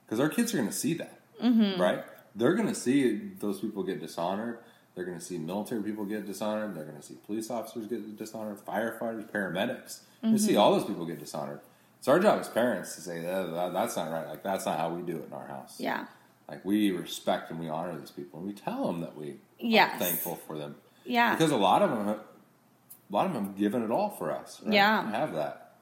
because 0.06 0.18
our 0.20 0.28
kids 0.28 0.54
are 0.54 0.56
going 0.56 0.68
to 0.68 0.74
see 0.74 0.94
that, 0.94 1.18
Mm-hmm. 1.42 1.80
right? 1.80 2.04
They're 2.34 2.54
going 2.54 2.68
to 2.68 2.74
see 2.74 3.30
those 3.40 3.60
people 3.60 3.82
get 3.82 4.00
dishonored. 4.00 4.58
They're 4.94 5.04
going 5.04 5.18
to 5.18 5.24
see 5.24 5.38
military 5.38 5.82
people 5.82 6.04
get 6.04 6.26
dishonored. 6.26 6.74
They're 6.74 6.84
going 6.84 6.96
to 6.96 7.02
see 7.02 7.16
police 7.26 7.50
officers 7.50 7.86
get 7.86 8.16
dishonored, 8.16 8.58
firefighters, 8.64 9.28
paramedics. 9.30 10.00
They 10.22 10.36
see 10.38 10.52
Mm-hmm. 10.52 10.60
all 10.60 10.72
those 10.72 10.84
people 10.84 11.06
get 11.06 11.18
dishonored. 11.18 11.60
It's 12.00 12.08
our 12.08 12.18
job 12.18 12.40
as 12.40 12.48
parents 12.48 12.94
to 12.94 13.02
say 13.02 13.20
that, 13.20 13.52
that 13.52 13.72
that's 13.74 13.94
not 13.94 14.10
right. 14.10 14.26
Like 14.26 14.42
that's 14.42 14.64
not 14.64 14.78
how 14.78 14.88
we 14.88 15.02
do 15.02 15.18
it 15.18 15.26
in 15.26 15.34
our 15.34 15.46
house. 15.46 15.78
Yeah. 15.78 16.06
Like 16.48 16.64
we 16.64 16.90
respect 16.92 17.50
and 17.50 17.60
we 17.60 17.68
honor 17.68 17.96
these 17.98 18.10
people, 18.10 18.38
and 18.38 18.48
we 18.48 18.54
tell 18.54 18.86
them 18.86 19.02
that 19.02 19.14
we 19.16 19.36
Yes. 19.58 19.96
are 19.96 20.04
thankful 20.06 20.36
for 20.46 20.56
them 20.56 20.76
Yeah. 21.04 21.34
because 21.34 21.50
a 21.50 21.56
lot 21.58 21.82
of 21.82 21.90
them, 21.90 22.06
have, 22.06 22.16
a 22.16 23.14
lot 23.14 23.26
of 23.26 23.34
them 23.34 23.44
have 23.44 23.56
given 23.58 23.82
it 23.82 23.90
all 23.90 24.08
for 24.08 24.30
us. 24.32 24.62
Right? 24.64 24.72
Yeah. 24.72 25.02
To 25.02 25.08
have 25.08 25.34
that, 25.34 25.74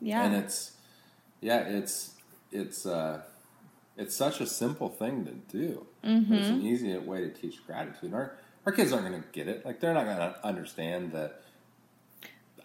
yeah. 0.00 0.24
and 0.24 0.36
it's 0.36 0.70
yeah, 1.40 1.58
it's 1.66 2.12
it's 2.52 2.86
uh, 2.86 3.22
it's 3.96 4.14
such 4.14 4.40
a 4.40 4.46
simple 4.46 4.88
thing 4.88 5.24
to 5.24 5.32
do. 5.58 5.84
Mm-hmm. 6.04 6.32
It's 6.32 6.48
an 6.48 6.62
easy 6.62 6.96
way 6.96 7.22
to 7.22 7.30
teach 7.30 7.66
gratitude. 7.66 8.14
Our 8.14 8.36
our 8.64 8.72
kids 8.72 8.92
aren't 8.92 9.08
going 9.08 9.20
to 9.20 9.28
get 9.32 9.48
it. 9.48 9.66
Like 9.66 9.80
they're 9.80 9.94
not 9.94 10.04
going 10.04 10.16
to 10.18 10.46
understand 10.46 11.10
that. 11.12 11.42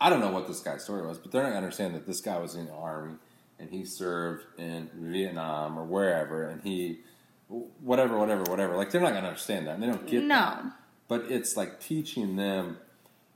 I 0.01 0.10
don't 0.10 0.20
know 0.20 0.31
what 0.31 0.48
this 0.48 0.60
guy's 0.60 0.84
story 0.84 1.05
was, 1.05 1.17
but 1.17 1.31
they're 1.31 1.43
not 1.43 1.50
going 1.50 1.62
to 1.62 1.65
understand 1.65 1.96
that 1.96 2.05
this 2.05 2.20
guy 2.20 2.38
was 2.39 2.55
in 2.55 2.65
the 2.65 2.74
army 2.74 3.15
and 3.60 3.70
he 3.70 3.86
served 3.86 4.46
in 4.58 4.89
Vietnam 4.96 5.77
or 5.77 5.86
wherever, 5.86 6.43
and 6.43 6.62
he 6.63 7.00
whatever, 7.48 8.17
whatever, 8.17 8.43
whatever. 8.43 8.75
Like 8.75 8.91
they're 8.91 9.01
not 9.01 9.12
going 9.12 9.24
to 9.24 9.29
understand 9.29 9.67
that. 9.67 9.75
And 9.75 9.84
they 9.84 9.88
don't 9.88 10.08
get 10.08 10.24
No. 10.24 10.36
that. 10.36 10.63
But 11.08 11.25
it's 11.29 11.55
like 11.55 11.79
teaching 11.79 12.36
them 12.36 12.77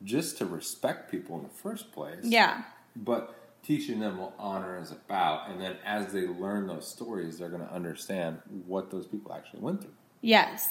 just 0.03 0.37
to 0.39 0.45
respect 0.45 1.09
people 1.11 1.37
in 1.37 1.43
the 1.43 1.49
first 1.49 1.91
place 1.91 2.19
yeah. 2.23 2.63
but 2.95 3.33
teaching 3.63 3.99
them 3.99 4.17
what 4.17 4.33
honor 4.37 4.77
is 4.77 4.91
about 4.91 5.49
and 5.49 5.59
then 5.59 5.77
as 5.85 6.11
they 6.11 6.27
learn 6.27 6.67
those 6.67 6.87
stories 6.87 7.39
they're 7.39 7.49
going 7.49 7.65
to 7.65 7.73
understand 7.73 8.39
what 8.67 8.91
those 8.91 9.07
people 9.07 9.33
actually 9.33 9.61
went 9.61 9.81
through 9.81 9.93
Yes. 10.21 10.67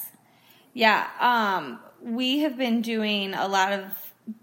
Yeah. 0.72 1.06
Um, 1.20 1.78
we 2.02 2.40
have 2.40 2.56
been 2.58 2.82
doing 2.82 3.34
a 3.34 3.46
lot 3.46 3.72
of 3.72 3.84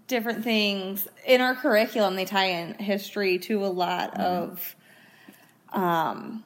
different 0.06 0.44
things 0.44 1.08
in 1.26 1.40
our 1.40 1.54
curriculum. 1.54 2.16
They 2.16 2.24
tie 2.24 2.46
in 2.46 2.74
history 2.74 3.38
to 3.40 3.64
a 3.64 3.68
lot 3.68 4.18
of, 4.18 4.76
um, 5.72 6.44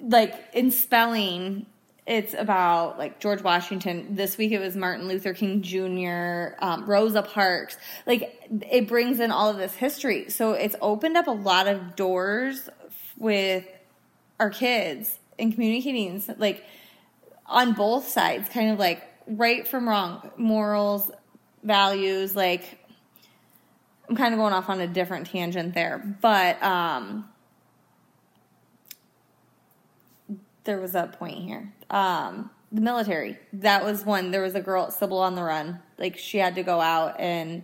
like 0.00 0.34
in 0.52 0.70
spelling, 0.70 1.66
it's 2.06 2.34
about 2.34 2.98
like 2.98 3.18
George 3.18 3.42
Washington. 3.42 4.14
This 4.14 4.38
week 4.38 4.52
it 4.52 4.60
was 4.60 4.76
Martin 4.76 5.08
Luther 5.08 5.34
King 5.34 5.62
Jr., 5.62 6.54
um, 6.64 6.86
Rosa 6.86 7.22
Parks. 7.22 7.76
Like 8.06 8.48
it 8.70 8.86
brings 8.86 9.18
in 9.18 9.32
all 9.32 9.50
of 9.50 9.56
this 9.56 9.74
history. 9.74 10.30
So 10.30 10.52
it's 10.52 10.76
opened 10.80 11.16
up 11.16 11.26
a 11.26 11.32
lot 11.32 11.66
of 11.66 11.96
doors 11.96 12.68
with 13.18 13.64
our 14.38 14.50
kids 14.50 15.18
and 15.38 15.52
communicating 15.52 16.22
like 16.38 16.64
on 17.46 17.72
both 17.72 18.08
sides, 18.08 18.48
kind 18.48 18.70
of 18.70 18.78
like 18.78 19.02
right 19.26 19.66
from 19.66 19.88
wrong, 19.88 20.30
morals, 20.36 21.10
values. 21.66 22.34
Like, 22.36 22.78
I'm 24.08 24.16
kind 24.16 24.32
of 24.32 24.38
going 24.38 24.52
off 24.52 24.68
on 24.70 24.80
a 24.80 24.86
different 24.86 25.26
tangent 25.26 25.74
there, 25.74 25.98
but 26.20 26.62
um, 26.62 27.28
there 30.64 30.80
was 30.80 30.94
a 30.94 31.06
point 31.18 31.38
here. 31.38 31.72
Um, 31.90 32.50
the 32.72 32.80
military. 32.80 33.38
That 33.54 33.84
was 33.84 34.04
one. 34.04 34.30
There 34.30 34.42
was 34.42 34.54
a 34.54 34.60
girl, 34.60 34.90
Sybil 34.90 35.18
on 35.18 35.34
the 35.34 35.42
Run. 35.42 35.80
Like, 35.98 36.18
she 36.18 36.38
had 36.38 36.54
to 36.56 36.62
go 36.62 36.80
out 36.80 37.18
and. 37.20 37.62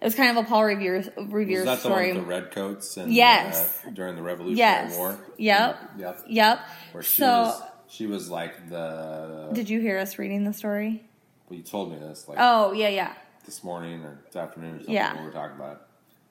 It 0.00 0.06
was 0.06 0.16
kind 0.16 0.36
of 0.36 0.44
a 0.44 0.48
Paul 0.48 0.64
Revere, 0.64 1.04
Revere 1.28 1.60
Was 1.64 1.66
the 1.66 1.76
story. 1.76 2.08
one 2.08 2.16
with 2.16 2.24
the 2.26 2.30
redcoats 2.34 2.96
and 2.96 3.12
Yes. 3.14 3.78
uh, 3.86 3.90
during 3.90 4.16
the 4.16 4.22
Revolutionary 4.22 4.88
Yes. 4.88 4.96
War? 4.98 5.16
Yep. 5.38 5.78
Yep. 5.96 6.24
Yep. 6.26 6.60
Where 6.90 7.02
she 7.04 7.18
so, 7.20 7.26
was 7.30 7.62
she 7.86 8.06
was 8.08 8.28
like 8.28 8.68
the 8.68 9.50
did 9.52 9.70
you 9.70 9.80
hear 9.80 9.98
us 9.98 10.18
reading 10.18 10.42
the 10.42 10.52
story? 10.52 11.04
well, 11.48 11.56
you 11.56 11.62
told 11.62 11.92
me 11.92 11.98
this 12.00 12.26
like 12.26 12.36
Oh, 12.40 12.72
yeah, 12.72 12.88
yeah. 12.88 13.14
This 13.44 13.62
morning 13.64 14.02
or 14.04 14.18
this 14.26 14.36
afternoon 14.36 14.76
or 14.76 14.78
something 14.78 14.94
Yeah. 14.94 15.18
we 15.18 15.24
were 15.26 15.32
talking 15.32 15.56
about 15.56 15.72
it, 15.72 15.78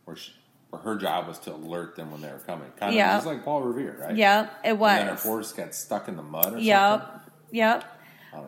where 0.06 0.16
she, 0.16 0.32
where 0.70 0.82
her 0.82 0.96
job 0.96 1.28
was 1.28 1.40
to 1.40 1.54
alert 1.54 1.96
them 1.96 2.12
when 2.12 2.22
they 2.22 2.32
were 2.32 2.40
coming. 2.40 2.72
Kind 2.80 2.96
Yeah. 2.96 3.18
of 3.18 3.24
just 3.24 3.28
like 3.28 3.44
Paul 3.44 3.62
Revere, 3.62 3.98
right? 4.00 4.16
Yep, 4.16 4.54
it 4.66 4.78
was. 4.78 4.92
And 5.00 5.10
then 5.10 5.16
her 5.16 5.22
horse 5.22 5.52
got 5.54 5.74
stuck 5.76 6.08
in 6.08 6.16
the 6.16 6.24
mud 6.24 6.54
or 6.54 6.58
Yep. 6.60 7.02
something. 7.02 7.32
Yep. 7.52 7.84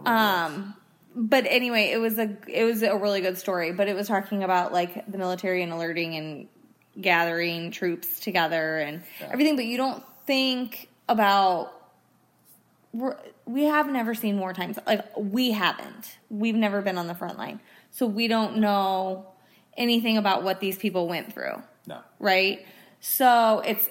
I. 0.05 0.43
Um, 0.45 0.75
but 1.15 1.45
anyway, 1.47 1.91
it 1.91 1.97
was 1.97 2.17
a 2.17 2.35
it 2.47 2.63
was 2.63 2.81
a 2.83 2.95
really 2.97 3.21
good 3.21 3.37
story. 3.37 3.71
But 3.73 3.87
it 3.89 3.95
was 3.95 4.07
talking 4.07 4.43
about 4.43 4.71
like 4.73 5.11
the 5.11 5.17
military 5.17 5.61
and 5.61 5.71
alerting 5.73 6.15
and 6.15 6.47
gathering 6.99 7.69
troops 7.71 8.19
together 8.19 8.77
and 8.79 9.03
Yeah. 9.19 9.27
everything. 9.31 9.55
But 9.57 9.65
you 9.65 9.77
don't 9.77 10.03
think 10.25 10.89
about 11.09 11.71
we're, 12.93 13.17
we 13.45 13.63
have 13.63 13.91
never 13.91 14.13
seen 14.15 14.39
war 14.39 14.53
times 14.53 14.77
like 14.87 15.05
we 15.17 15.51
haven't. 15.51 16.17
We've 16.29 16.55
never 16.55 16.81
been 16.81 16.97
on 16.97 17.07
the 17.07 17.15
front 17.15 17.37
line, 17.37 17.59
so 17.93 18.05
we 18.05 18.27
don't 18.27 18.57
know 18.57 19.25
anything 19.77 20.17
about 20.17 20.43
what 20.43 20.59
these 20.59 20.77
people 20.77 21.07
went 21.07 21.31
through 21.33 21.63
no. 21.87 21.99
right? 22.19 22.65
So 22.99 23.61
it's 23.65 23.89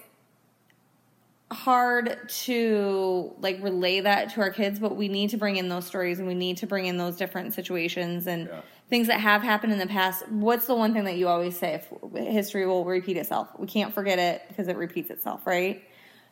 hard 1.51 2.19
to 2.29 3.35
like 3.41 3.63
relay 3.63 4.01
that 4.01 4.33
to 4.35 4.41
our 4.41 4.51
kids, 4.51 4.79
but 4.79 4.97
we 4.97 5.09
need 5.09 5.31
to 5.31 5.37
bring 5.37 5.57
in 5.57 5.69
those 5.69 5.87
stories 5.87 6.19
and 6.19 6.27
we 6.27 6.35
need 6.35 6.57
to 6.59 6.67
bring 6.67 6.87
in 6.87 6.97
those 6.97 7.17
different 7.17 7.53
situations 7.55 8.27
and 8.27 8.49
Yeah. 8.49 8.61
things 8.89 9.07
that 9.09 9.21
have 9.21 9.43
happened 9.43 9.73
in 9.73 9.79
the 9.79 9.87
past. 9.87 10.27
What's 10.31 10.67
the 10.67 10.75
one 10.75 10.95
thing 10.95 11.05
that 11.05 11.17
you 11.17 11.29
always 11.29 11.59
say? 11.59 11.75
If 11.75 11.93
history 12.15 12.67
will 12.67 12.85
repeat 12.85 13.17
itself. 13.19 13.49
We 13.59 13.67
can't 13.67 13.93
forget 13.93 14.19
it 14.19 14.43
because 14.49 14.69
it 14.69 14.77
repeats 14.77 15.11
itself, 15.11 15.47
right? 15.47 15.83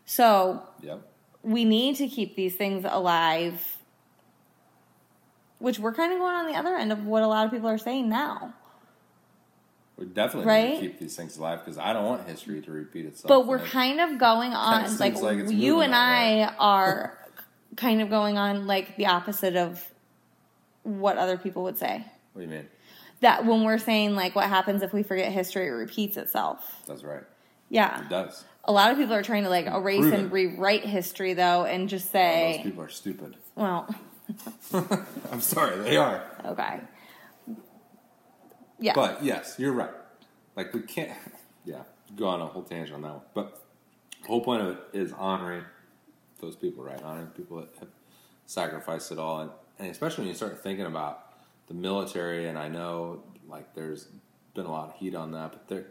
So 0.06 0.62
Yep. 0.80 1.02
we 1.42 1.64
need 1.64 1.96
to 1.96 2.08
keep 2.08 2.34
these 2.34 2.56
things 2.56 2.86
alive, 2.88 3.78
which 5.60 5.78
we're 5.78 5.94
kind 5.94 6.12
of 6.12 6.18
going 6.18 6.34
on 6.34 6.46
the 6.46 6.58
other 6.58 6.74
end 6.74 6.90
of 6.90 7.06
what 7.06 7.22
a 7.22 7.26
lot 7.28 7.46
of 7.46 7.52
people 7.52 7.68
are 7.68 7.78
saying 7.78 8.08
now. 8.08 8.52
We're 9.96 10.06
definitely 10.06 10.50
need 10.52 10.62
Right? 10.70 10.74
to 10.76 10.80
keep 10.80 10.98
these 10.98 11.14
things 11.14 11.36
alive 11.36 11.60
because 11.64 11.78
I 11.78 11.92
don't 11.92 12.06
want 12.06 12.26
history 12.28 12.60
to 12.62 12.70
repeat 12.72 13.04
itself. 13.06 13.28
But 13.28 13.46
we're 13.46 13.58
kind 13.58 14.00
of 14.00 14.18
going 14.18 14.52
on 14.54 14.96
like, 14.98 15.20
like 15.20 15.50
you 15.50 15.80
and 15.80 15.94
I 15.94 16.44
are 16.58 17.16
kind 17.76 18.00
of 18.00 18.08
going 18.10 18.36
on 18.38 18.66
like 18.66 18.96
the 18.96 19.06
opposite 19.06 19.56
of 19.56 19.86
what 20.82 21.18
other 21.18 21.36
people 21.36 21.62
would 21.64 21.76
say. 21.78 22.04
What 22.32 22.42
do 22.42 22.48
you 22.48 22.52
mean? 22.54 22.68
That 23.20 23.44
when 23.44 23.62
we're 23.64 23.76
saying 23.78 24.14
like 24.16 24.34
what 24.34 24.46
happens 24.48 24.82
if 24.82 24.94
we 24.94 25.02
forget 25.02 25.30
history, 25.30 25.66
it 25.66 25.70
repeats 25.70 26.16
itself. 26.16 26.82
That's 26.86 27.04
right. 27.04 27.24
Yeah. 27.68 28.00
It 28.00 28.08
does. 28.08 28.44
A 28.64 28.72
lot 28.72 28.90
of 28.90 28.96
people 28.98 29.14
are 29.14 29.22
trying 29.22 29.42
to 29.44 29.50
like 29.50 29.66
erase 29.66 30.00
Prove 30.00 30.12
and 30.14 30.32
rewrite 30.32 30.84
history 30.86 31.34
though 31.34 31.66
and 31.66 31.90
just 31.90 32.06
Those 32.06 32.12
say, 32.12 32.60
people 32.62 32.82
are 32.82 32.88
stupid. 32.88 33.36
well, 33.54 33.94
I'm 35.32 35.40
sorry, 35.40 35.78
they 35.78 35.96
are. 35.96 36.22
okay. 36.44 36.80
Yeah. 38.78 38.92
But 38.94 39.22
yes, 39.22 39.56
you're 39.58 39.72
right. 39.72 39.90
Like 40.56 40.72
we 40.72 40.80
can't, 40.80 41.12
yeah, 41.64 41.82
go 42.16 42.26
on 42.26 42.40
a 42.40 42.46
whole 42.46 42.62
tangent 42.62 42.94
on 42.94 43.02
that 43.02 43.12
one. 43.12 43.22
But 43.34 43.62
the 44.22 44.28
whole 44.28 44.42
point 44.42 44.62
of 44.62 44.68
it 44.68 44.78
is 44.92 45.12
honoring 45.12 45.64
those 46.40 46.56
people, 46.56 46.82
right? 46.84 47.00
Honoring 47.02 47.28
people 47.28 47.58
that 47.58 47.68
have 47.78 47.88
sacrificed 48.46 49.12
it 49.12 49.18
all, 49.18 49.40
and, 49.40 49.50
and 49.78 49.90
especially 49.90 50.22
when 50.22 50.28
you 50.28 50.34
start 50.34 50.62
thinking 50.62 50.86
about 50.86 51.26
the 51.68 51.74
military. 51.74 52.48
And 52.48 52.58
I 52.58 52.68
know, 52.68 53.22
like, 53.48 53.74
there's 53.74 54.08
been 54.54 54.66
a 54.66 54.72
lot 54.72 54.88
of 54.88 54.96
heat 54.96 55.14
on 55.14 55.32
that, 55.32 55.52
but 55.52 55.68
there, 55.68 55.86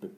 but, 0.00 0.10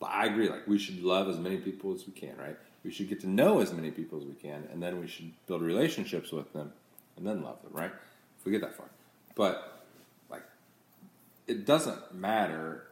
but 0.00 0.10
I 0.10 0.26
agree. 0.26 0.48
Like, 0.48 0.66
we 0.66 0.78
should 0.78 1.02
love 1.02 1.28
as 1.28 1.38
many 1.38 1.58
people 1.58 1.94
as 1.94 2.06
we 2.06 2.12
can, 2.12 2.36
right? 2.36 2.56
We 2.84 2.92
should 2.92 3.08
get 3.08 3.20
to 3.20 3.28
know 3.28 3.60
as 3.60 3.72
many 3.72 3.90
people 3.90 4.18
as 4.18 4.24
we 4.24 4.34
can, 4.34 4.68
and 4.72 4.82
then 4.82 5.00
we 5.00 5.06
should 5.06 5.32
build 5.46 5.62
relationships 5.62 6.32
with 6.32 6.52
them, 6.52 6.72
and 7.16 7.26
then 7.26 7.42
love 7.42 7.62
them, 7.62 7.72
right? 7.72 7.92
If 8.38 8.44
we 8.44 8.52
get 8.52 8.60
that 8.60 8.76
far, 8.76 8.86
but 9.34 9.84
like 10.30 10.44
it 11.46 11.66
doesn't 11.66 12.14
matter 12.14 12.84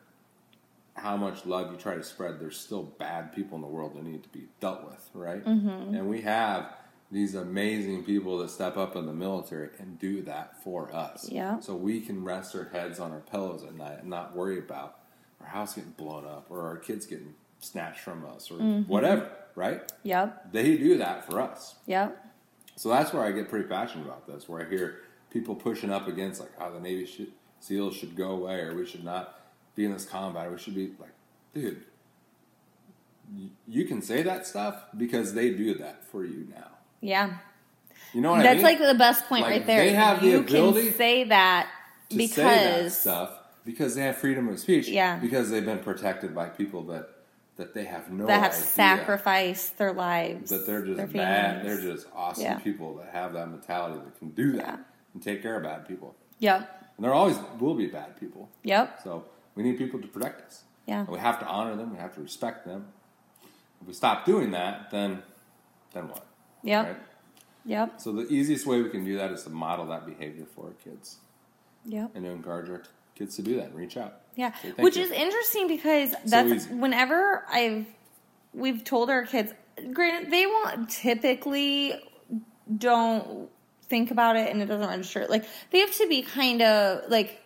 how 0.95 1.17
much 1.17 1.45
love 1.47 1.71
you 1.71 1.79
try 1.79 1.95
to 1.95 2.03
spread, 2.03 2.41
there's 2.41 2.59
still 2.59 2.83
bad 2.83 3.35
people 3.35 3.57
in 3.57 3.63
the 3.63 3.69
world 3.69 3.95
that 3.95 4.05
need 4.05 4.23
to 4.23 4.29
be 4.31 4.47
dealt 4.61 4.85
with, 4.85 5.11
right? 5.15 5.45
Mm-hmm. 5.45 5.95
And 5.95 6.09
we 6.09 6.23
have 6.23 6.75
these 7.13 7.35
amazing 7.35 8.03
people 8.05 8.39
that 8.39 8.51
step 8.51 8.77
up 8.77 8.97
in 8.97 9.07
the 9.07 9.13
military 9.13 9.69
and 9.79 9.99
do 9.99 10.23
that 10.23 10.63
for 10.65 10.93
us. 10.95 11.29
Yeah. 11.31 11.61
So 11.61 11.75
we 11.75 12.01
can 12.01 12.25
rest 12.25 12.57
our 12.57 12.65
heads 12.65 12.99
on 12.99 13.13
our 13.13 13.21
pillows 13.21 13.63
at 13.63 13.75
night 13.75 14.01
and 14.01 14.11
not 14.11 14.35
worry 14.35 14.59
about 14.59 14.99
our 15.41 15.47
house 15.47 15.75
getting 15.75 15.93
blown 15.93 16.25
up 16.25 16.47
or 16.51 16.63
our 16.63 16.77
kids 16.77 17.07
getting 17.07 17.35
snatched 17.67 18.01
from 18.01 18.25
us 18.25 18.51
or 18.51 18.55
mm-hmm. 18.55 18.83
whatever, 18.91 19.31
right? 19.55 19.81
Yep. 20.03 20.53
They 20.53 20.77
do 20.77 20.99
that 20.99 21.25
for 21.25 21.41
us. 21.41 21.77
Yep. 21.87 22.25
So 22.77 22.91
that's 22.91 23.13
where 23.13 23.25
I 23.25 23.33
get 23.33 23.49
pretty 23.49 23.69
passionate 23.69 24.07
about 24.07 24.27
this, 24.27 24.49
where 24.49 24.65
I 24.65 24.69
hear 24.69 24.99
people 25.31 25.55
pushing 25.55 25.91
up 25.91 26.09
against 26.09 26.41
like, 26.41 26.53
oh, 26.61 26.73
the 26.73 26.81
Navy 26.81 27.07
should, 27.07 27.33
SEALs 27.61 27.97
should 27.97 28.17
go 28.17 28.31
away, 28.31 28.61
or 28.61 28.75
we 28.75 28.87
should 28.87 29.05
not 29.05 29.41
be 29.75 29.85
in 29.85 29.93
this 29.93 30.05
combat. 30.05 30.47
or 30.47 30.53
We 30.53 30.59
should 30.59 30.75
be 30.75 30.93
like, 30.99 31.13
dude, 31.55 31.85
you 33.67 33.85
can 33.85 34.03
say 34.03 34.23
that 34.23 34.47
stuff 34.47 34.85
because 34.97 35.35
they 35.35 35.51
do 35.51 35.75
that 35.75 36.05
for 36.05 36.25
you 36.25 36.47
now. 36.55 36.71
Yeah. 37.01 37.39
You 38.13 38.21
know 38.21 38.31
what 38.31 38.41
I 38.41 38.45
That's 38.45 38.57
mean? 38.57 38.65
like 38.65 38.79
the 38.79 38.95
best 38.95 39.27
point 39.27 39.43
Like, 39.43 39.51
right 39.53 39.67
there. 39.67 39.85
they 39.85 39.93
have 39.93 40.21
the 40.21 40.29
you 40.29 40.39
ability 40.41 40.89
can 40.89 40.97
say 40.97 41.25
that 41.25 41.69
to 42.11 42.17
because 42.17 42.35
say 42.35 42.83
that 42.83 42.93
stuff 42.93 43.31
because 43.65 43.95
they 43.95 44.03
have 44.03 44.17
freedom 44.17 44.49
of 44.49 44.59
speech. 44.59 44.89
Yeah. 44.89 45.19
Because 45.19 45.51
they've 45.51 45.65
been 45.65 45.81
protected 45.81 46.35
by 46.35 46.49
people 46.49 46.83
that 46.85 47.11
that 47.57 47.73
they 47.75 47.85
have 47.85 48.11
no 48.11 48.27
that 48.27 48.41
have 48.43 48.55
sacrificed 48.55 49.79
their 49.79 49.93
lives. 49.93 50.51
that 50.51 50.67
they're 50.67 50.85
just 50.85 51.13
bad. 51.13 51.65
They're 51.65 51.81
just 51.81 52.07
awesome 52.15 52.45
Yeah. 52.45 52.59
people 52.59 52.97
that 52.97 53.09
have 53.13 53.33
that 53.33 53.49
mentality 53.51 53.99
that 54.05 54.19
can 54.19 54.31
do 54.31 54.53
that 54.53 54.67
Yeah. 54.67 54.77
and 55.15 55.23
take 55.23 55.43
care 55.43 55.57
of 55.57 55.63
bad 55.63 55.87
people. 55.89 56.15
Yep. 56.39 56.85
And 56.97 57.05
there 57.05 57.15
always 57.15 57.39
will 57.59 57.75
be 57.75 57.87
bad 57.87 58.19
people. 58.19 58.49
Yep. 58.63 59.01
So 59.03 59.25
we 59.55 59.63
need 59.63 59.79
people 59.79 60.01
to 60.01 60.07
protect 60.09 60.43
us. 60.43 60.65
Yeah. 60.87 61.01
And 61.01 61.09
we 61.09 61.19
have 61.19 61.39
to 61.41 61.47
honor 61.47 61.77
them. 61.77 61.93
We 61.93 61.99
have 61.99 62.15
to 62.15 62.21
respect 62.21 62.67
them. 62.67 62.89
If 63.81 63.89
we 63.89 63.93
stop 63.95 64.25
doing 64.25 64.51
that, 64.53 64.91
then 64.91 65.23
then 65.93 66.09
what? 66.09 66.27
Yep. 66.63 66.87
Right? 66.87 66.97
Yep. 67.65 68.01
So 68.01 68.13
the 68.13 68.27
easiest 68.29 68.67
way 68.67 68.83
we 68.83 68.91
can 68.91 69.05
do 69.05 69.17
that 69.17 69.31
is 69.33 69.45
to 69.45 69.51
model 69.51 69.87
that 69.87 70.05
behavior 70.05 70.45
for 70.45 70.67
our 70.67 70.73
kids 70.85 71.19
Yep. 71.87 72.11
and 72.15 72.25
to 72.25 72.31
encourage 72.31 72.69
our 72.69 72.83
kids 73.15 73.35
to 73.37 73.43
do 73.43 73.57
that 73.57 73.67
and 73.67 73.75
reach 73.75 73.97
out. 73.97 74.21
Yeah, 74.37 74.53
which 74.77 74.97
you. 74.97 75.03
is 75.03 75.11
interesting 75.11 75.67
because 75.67 76.15
that's 76.25 76.51
easy. 76.51 76.75
whenever 76.75 77.45
I've 77.51 77.87
we've 78.53 78.85
told 78.85 79.11
our 79.11 79.25
kids. 79.25 79.53
Granted, 79.93 80.31
they 80.31 80.47
won't 80.47 80.89
typically 80.89 81.95
don't 82.75 83.49
think 83.89 84.11
about 84.11 84.37
it 84.37 84.51
and 84.51 84.61
it 84.63 84.67
doesn't 84.67 84.89
register. 84.89 85.27
Like 85.29 85.45
they 85.71 85.81
have 85.81 85.95
to 85.97 86.09
be 86.09 86.23
kind 86.23 86.63
of 86.63 87.09
like 87.09 87.43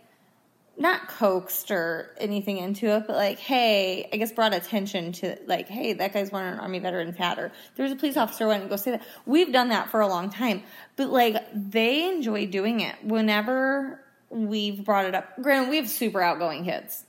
not 0.79 1.09
coaxed 1.09 1.71
or 1.71 2.15
anything 2.19 2.57
into 2.57 2.87
it, 2.87 3.05
but 3.07 3.15
like, 3.15 3.39
hey, 3.39 4.09
I 4.13 4.17
guess 4.17 4.33
brought 4.33 4.55
attention 4.55 5.13
to 5.13 5.37
like, 5.47 5.69
hey, 5.69 5.93
that 5.93 6.15
guy's 6.15 6.33
wearing 6.33 6.55
an 6.55 6.59
army 6.59 6.79
veteran's 6.79 7.17
hat, 7.17 7.39
or 7.39 7.53
there's 7.77 7.93
a 7.93 7.97
police 7.97 8.17
officer 8.17 8.47
went 8.47 8.63
and 8.63 8.71
go 8.71 8.77
say 8.77 8.93
that. 8.93 9.03
We've 9.27 9.53
done 9.53 9.69
that 9.69 9.91
for 9.91 10.01
a 10.01 10.09
long 10.09 10.31
time, 10.31 10.63
but 10.97 11.11
like 11.11 11.37
they 11.53 12.09
enjoy 12.09 12.47
doing 12.47 12.81
it 12.81 12.97
whenever 13.05 14.03
we've 14.31 14.85
brought 14.85 15.05
it 15.07 15.15
up. 15.15 15.41
Granted, 15.43 15.71
we 15.71 15.77
have 15.77 15.89
super 15.89 16.23
outgoing 16.23 16.65
kids, 16.65 17.05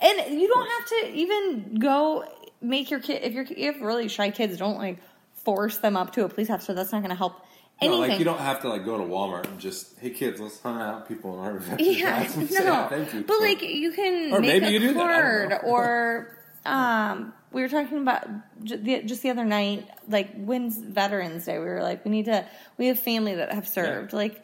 and 0.00 0.40
you 0.40 0.48
don't 0.48 0.68
have 0.68 0.88
to 0.88 1.12
even 1.16 1.78
go 1.78 2.24
make 2.60 2.90
your 2.90 3.00
kid 3.00 3.22
if 3.22 3.32
you're 3.34 3.44
you 3.44 3.72
have 3.72 3.80
really 3.80 4.08
shy 4.08 4.30
kids. 4.30 4.56
Don't 4.56 4.78
like 4.78 4.98
force 5.44 5.78
them 5.78 5.96
up 5.96 6.12
to 6.14 6.24
a 6.24 6.28
police 6.28 6.50
officer. 6.50 6.74
That's 6.74 6.92
not 6.92 7.00
going 7.00 7.10
to 7.10 7.16
help 7.16 7.34
No, 7.80 7.88
anything. 7.88 8.00
like 8.10 8.18
you 8.18 8.24
don't 8.24 8.40
have 8.40 8.60
to 8.62 8.68
like 8.68 8.84
go 8.84 8.98
to 8.98 9.04
Walmart 9.04 9.46
and 9.48 9.58
just 9.58 9.98
hey 10.00 10.10
kids, 10.10 10.40
let's 10.40 10.60
hunt 10.60 10.80
out 10.80 11.08
people 11.08 11.34
in 11.34 11.44
our 11.44 11.60
Yeah, 11.78 12.26
Say, 12.28 12.64
no, 12.64 12.86
thank 12.88 13.12
you. 13.12 13.22
but 13.22 13.40
like 13.40 13.60
you 13.62 13.92
can 13.92 14.32
Or 14.32 14.40
make 14.40 14.62
maybe 14.62 14.66
a 14.66 14.70
you 14.70 14.78
do 14.78 14.94
that, 14.94 15.00
card, 15.00 15.52
or 15.64 16.38
um, 16.66 17.32
we 17.50 17.60
were 17.60 17.68
talking 17.68 17.98
about 17.98 18.26
just 18.62 19.22
the 19.22 19.30
other 19.30 19.44
night, 19.44 19.88
like 20.08 20.32
when's 20.36 20.78
Veterans 20.78 21.44
Day? 21.44 21.58
We 21.58 21.64
were 21.66 21.82
like, 21.82 22.04
we 22.04 22.10
need 22.12 22.26
to, 22.26 22.46
we 22.78 22.86
have 22.86 22.98
family 23.00 23.34
that 23.34 23.52
have 23.52 23.66
served, 23.68 24.12
like 24.12 24.42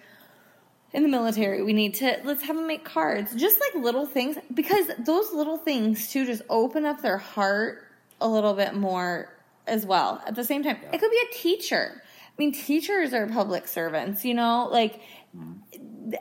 in 0.93 1.03
the 1.03 1.09
military. 1.09 1.63
We 1.63 1.73
need 1.73 1.95
to 1.95 2.19
let's 2.25 2.43
have 2.43 2.57
them 2.57 2.67
make 2.67 2.85
cards, 2.85 3.35
just 3.35 3.61
like 3.61 3.83
little 3.83 4.07
things, 4.07 4.37
because 4.53 4.91
those 4.99 5.33
little 5.33 5.59
things 5.59 6.11
too 6.11 6.25
just 6.25 6.43
open 6.49 6.85
up 6.85 7.03
their 7.03 7.19
heart 7.19 7.85
a 8.21 8.29
little 8.29 8.55
bit 8.55 8.75
more 8.75 9.35
as 9.67 9.85
well. 9.85 10.23
At 10.27 10.35
the 10.35 10.45
same 10.45 10.63
time, 10.63 10.79
it 10.93 10.99
could 10.99 11.11
be 11.11 11.23
a 11.31 11.35
teacher. 11.35 12.03
I 12.05 12.33
mean, 12.39 12.53
teachers 12.53 13.13
are 13.13 13.27
public 13.27 13.69
servants, 13.69 14.25
you 14.25 14.35
know, 14.35 14.69
like 14.71 15.01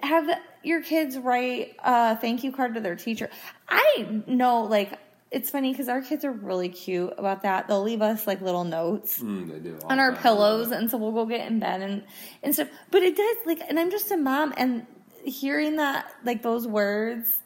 have 0.04 0.30
your 0.64 0.82
kids 0.82 1.18
write 1.18 1.76
a 1.84 2.18
thank 2.18 2.44
you 2.44 2.52
card 2.52 2.74
to 2.74 2.82
their 2.82 2.96
teacher. 2.96 3.30
I 3.70 4.22
know, 4.28 4.64
like, 4.64 5.00
it's 5.30 5.50
funny 5.50 5.72
because 5.72 5.90
our 5.90 6.02
kids 6.02 6.24
are 6.24 6.32
really 6.32 6.70
cute 6.70 7.14
about 7.18 7.42
that. 7.42 7.68
They'll 7.68 7.84
leave 7.84 8.02
us 8.02 8.26
like 8.28 8.42
little 8.42 8.64
notes 8.64 9.20
Mm, 9.20 9.52
they 9.52 9.60
do 9.60 9.78
on 9.86 10.00
our 10.00 10.16
pillows, 10.16 10.72
and 10.72 10.90
so 10.90 10.98
we'll 10.98 11.12
go 11.12 11.26
get 11.26 11.48
in 11.48 11.60
bed 11.60 11.82
and 11.82 12.04
and 12.44 12.54
stuff. 12.54 12.70
But 12.92 13.04
it 13.04 13.18
does 13.18 13.38
like, 13.46 13.62
and 13.68 13.80
I'm 13.80 13.92
just 13.92 14.10
a 14.12 14.18
mom, 14.18 14.54
and 14.58 14.86
hearing 15.24 15.78
that 15.78 16.10
like 16.24 16.44
those 16.44 16.68
words 16.68 17.42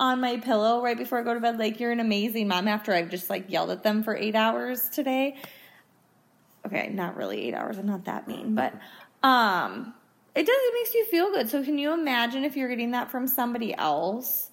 on 0.00 0.20
my 0.20 0.38
pillow 0.38 0.82
right 0.82 0.96
before 0.96 1.18
I 1.18 1.22
go 1.22 1.34
to 1.34 1.40
bed, 1.40 1.58
like 1.58 1.78
you're 1.78 1.92
an 1.92 2.00
amazing 2.00 2.48
mom. 2.48 2.66
After 2.66 2.92
I've 2.92 3.10
just 3.10 3.30
like 3.30 3.50
yelled 3.50 3.70
at 3.70 3.82
them 3.82 4.02
for 4.02 4.16
eight 4.16 4.34
hours 4.34 4.88
today. 4.88 5.36
Okay, 6.66 6.88
not 6.88 7.16
really 7.16 7.46
eight 7.46 7.54
hours. 7.54 7.78
I'm 7.78 7.86
not 7.86 8.04
that 8.06 8.26
mean, 8.26 8.54
but 8.54 8.74
um, 9.22 9.94
it 10.34 10.44
does. 10.44 10.56
It 10.56 10.74
makes 10.74 10.94
you 10.94 11.04
feel 11.06 11.30
good. 11.30 11.48
So 11.48 11.62
can 11.62 11.78
you 11.78 11.94
imagine 11.94 12.44
if 12.44 12.56
you're 12.56 12.68
getting 12.68 12.90
that 12.90 13.10
from 13.10 13.26
somebody 13.26 13.74
else? 13.74 14.47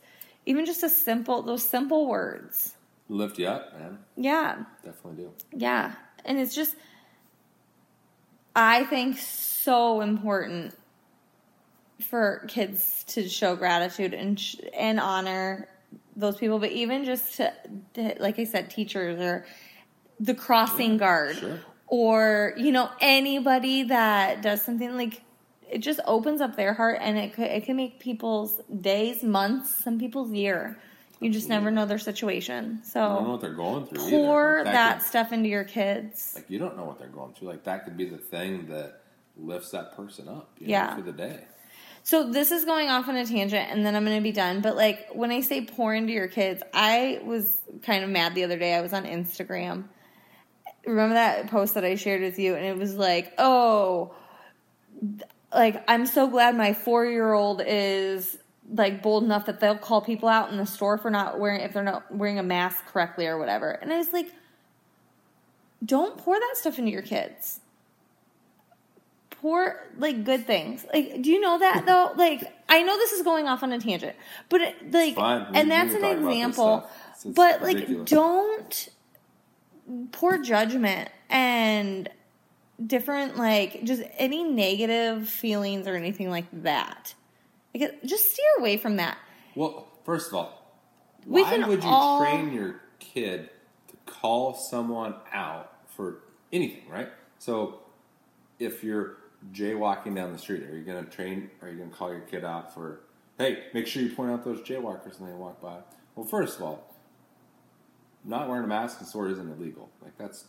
Even 0.46 0.66
just 0.66 0.84
a 0.84 0.90
simple, 0.90 1.42
those 1.42 1.68
simple 1.68 2.08
words. 2.08 2.76
Lift 3.10 3.40
you 3.40 3.48
up, 3.48 3.78
man. 3.78 4.00
Yeah. 4.16 4.64
Definitely 4.84 5.24
do. 5.24 5.32
Yeah. 5.52 5.94
And 6.24 6.40
it's 6.40 6.56
just, 6.56 6.76
I 8.56 8.84
think, 8.86 9.18
so 9.18 10.02
important 10.02 10.76
for 12.02 12.46
kids 12.48 13.04
to 13.10 13.28
show 13.30 13.56
gratitude 13.56 14.14
and, 14.14 14.40
sh- 14.40 14.56
and 14.78 15.00
honor 15.00 15.70
those 16.16 16.38
people, 16.38 16.60
but 16.60 16.72
even 16.72 17.06
just 17.06 17.36
to, 17.36 17.54
to, 17.94 18.16
like 18.20 18.40
I 18.40 18.44
said, 18.44 18.70
teachers 18.70 19.20
or 19.20 19.46
the 20.20 20.34
crossing 20.34 20.98
guard 20.98 21.36
sure. 21.38 21.60
or, 21.88 22.54
you 22.58 22.72
know, 22.72 22.90
anybody 23.02 23.84
that 23.84 24.42
does 24.42 24.62
something 24.62 24.96
like, 24.96 25.22
it 25.72 25.80
just 25.80 26.00
opens 26.06 26.42
up 26.42 26.56
their 26.56 26.74
heart 26.74 27.00
and 27.02 27.18
it 27.18 27.34
could, 27.34 27.46
it 27.48 27.66
can 27.66 27.76
make 27.76 28.00
people's 28.00 28.62
days, 28.82 29.24
months, 29.24 29.84
some 29.84 30.00
people's 30.00 30.32
year. 30.32 30.78
You 31.20 31.32
just 31.32 31.48
never 31.50 31.72
know 31.72 31.86
their 31.86 31.98
situation. 32.00 32.82
So 32.84 33.02
I 33.02 33.08
don't 33.16 33.24
know 33.24 33.32
what 33.32 33.42
they're 33.42 33.54
going 33.54 33.86
through. 33.88 34.10
pour. 34.10 34.64
Like, 34.64 34.74
that 34.74 34.98
could- 35.00 35.08
stuff 35.08 35.32
into 35.34 35.50
your 35.50 35.64
kids. 35.64 36.34
like 36.36 36.50
you 36.50 36.60
don't 36.60 36.76
know 36.78 36.84
what 36.84 37.00
they're 37.00 37.08
going 37.08 37.34
through. 37.34 37.48
Like 37.48 37.64
that 37.64 37.86
could 37.86 37.96
be 37.98 38.06
the 38.06 38.18
thing 38.18 38.68
that 38.68 39.02
lifts 39.38 39.72
that 39.72 39.96
person 39.96 40.28
up. 40.28 40.50
You 40.60 40.68
Yeah. 40.68 40.90
Know, 40.90 40.96
for 40.98 41.02
the 41.04 41.12
day. 41.14 41.40
So 42.04 42.30
this 42.32 42.52
is 42.52 42.66
going 42.66 42.90
off 42.90 43.08
on 43.08 43.16
a 43.16 43.26
tangent 43.26 43.72
and 43.72 43.84
then 43.86 43.96
I'm 43.96 44.06
going 44.06 44.18
to 44.18 44.22
be 44.24 44.32
done. 44.32 44.62
But 44.62 44.76
like 44.76 45.08
when 45.14 45.32
I 45.32 45.42
say 45.42 45.66
pour 45.66 45.94
into 45.96 46.14
your 46.14 46.28
kids, 46.28 46.62
I 46.74 47.20
was 47.26 47.60
kind 47.82 48.04
of 48.04 48.10
mad 48.12 48.36
the 48.36 48.44
other 48.44 48.60
day. 48.60 48.76
I 48.76 48.82
was 48.82 48.94
on 48.94 49.06
Instagram. 49.06 49.86
Remember 50.86 51.16
that 51.16 51.50
post 51.50 51.74
that 51.74 51.84
I 51.84 51.96
shared 51.96 52.22
with 52.22 52.38
you? 52.38 52.54
And 52.56 52.64
it 52.64 52.78
was 52.78 52.94
like, 52.96 53.34
oh, 53.40 54.14
like 55.56 55.84
I'm 55.88 56.06
so 56.06 56.28
glad 56.28 56.56
my 56.56 56.74
four 56.74 57.06
year 57.06 57.34
old 57.34 57.62
is 57.66 58.38
like 58.72 59.02
bold 59.02 59.24
enough 59.24 59.46
that 59.46 59.60
they'll 59.60 59.78
call 59.78 60.02
people 60.02 60.28
out 60.30 60.52
in 60.52 60.58
the 60.58 60.66
store 60.66 60.98
for 60.98 61.10
not 61.10 61.40
wearing 61.40 61.62
if 61.62 61.74
they're 61.74 61.84
not 61.84 62.14
wearing 62.14 62.38
a 62.40 62.44
mask 62.44 62.86
correctly 62.88 63.26
or 63.26 63.38
whatever. 63.38 63.72
And 63.72 63.92
I 63.94 63.98
was 63.98 64.12
like, 64.12 64.32
don't 65.84 66.18
pour 66.18 66.36
that 66.36 66.54
stuff 66.56 66.78
into 66.80 66.92
your 66.92 67.02
kids. 67.02 67.60
Pour 69.30 69.80
like 69.98 70.24
good 70.24 70.46
things. 70.48 70.86
Like, 70.94 71.22
do 71.22 71.30
you 71.32 71.40
know 71.40 71.60
that 71.60 71.86
though? 71.86 72.12
Like, 72.18 72.52
I 72.68 72.82
know 72.82 72.98
this 72.98 73.12
is 73.12 73.22
going 73.22 73.48
off 73.48 73.62
on 73.64 73.72
a 73.72 73.80
tangent, 73.80 74.16
but 74.50 74.62
it, 74.62 74.92
like. 74.92 75.16
And 75.54 75.70
that's 75.70 75.94
an 75.94 76.02
talk 76.02 76.12
about 76.18 76.28
this 76.30 76.36
example. 76.36 76.78
stuff. 76.80 76.84
It's- 76.86 77.26
it's 77.26 77.36
but 77.36 77.62
like, 77.62 78.06
don't 78.06 78.90
pour 80.12 80.38
judgment 80.40 81.10
and 81.30 82.10
different 82.84 83.38
like 83.38 83.84
just 83.84 84.04
any 84.18 84.44
negative 84.44 85.30
feelings 85.30 85.88
or 85.88 85.96
anything 85.96 86.30
like 86.30 86.46
that. 86.64 87.14
Like, 87.74 88.04
just 88.04 88.32
steer 88.32 88.46
away 88.60 88.78
from 88.78 88.98
that. 88.98 89.18
Well, 89.56 89.88
first 90.06 90.28
of 90.30 90.36
all, 90.36 90.72
We 91.26 91.44
why 91.44 91.58
would 91.68 91.84
you 91.84 91.90
all- 91.90 92.20
train 92.22 92.54
your 92.54 92.82
kid 93.00 93.50
to 93.90 93.98
call 94.06 94.54
someone 94.54 95.16
out 95.34 95.74
for 95.96 96.20
anything, 96.54 96.88
right? 96.90 97.10
So, 97.40 97.80
if 98.60 98.84
you're 98.84 99.18
jaywalking 99.52 100.16
down 100.16 100.32
the 100.32 100.38
street, 100.38 100.64
are 100.64 100.76
you 100.78 100.84
going 100.84 101.04
to 101.04 101.10
train? 101.12 101.52
Are 101.62 101.70
you 101.70 101.78
going 101.78 101.90
to 101.90 101.96
call 101.96 102.12
your 102.12 102.22
kid 102.22 102.44
out 102.46 102.74
for, 102.74 103.02
hey, 103.38 103.66
make 103.74 103.86
sure 103.88 104.02
you 104.02 104.10
point 104.16 104.32
out 104.32 104.44
those 104.46 104.62
jaywalkers 104.62 105.20
when 105.20 105.30
they 105.30 105.36
walk 105.36 105.62
by? 105.62 105.78
Well, 106.16 106.26
first 106.26 106.56
of 106.58 106.64
all, 106.64 106.96
not 108.24 108.48
wearing 108.48 108.64
a 108.64 108.68
mask 108.68 109.00
and 109.00 109.08
store 109.08 109.28
isn't 109.30 109.52
illegal. 109.60 109.90
Like 110.02 110.18
that's 110.18 110.46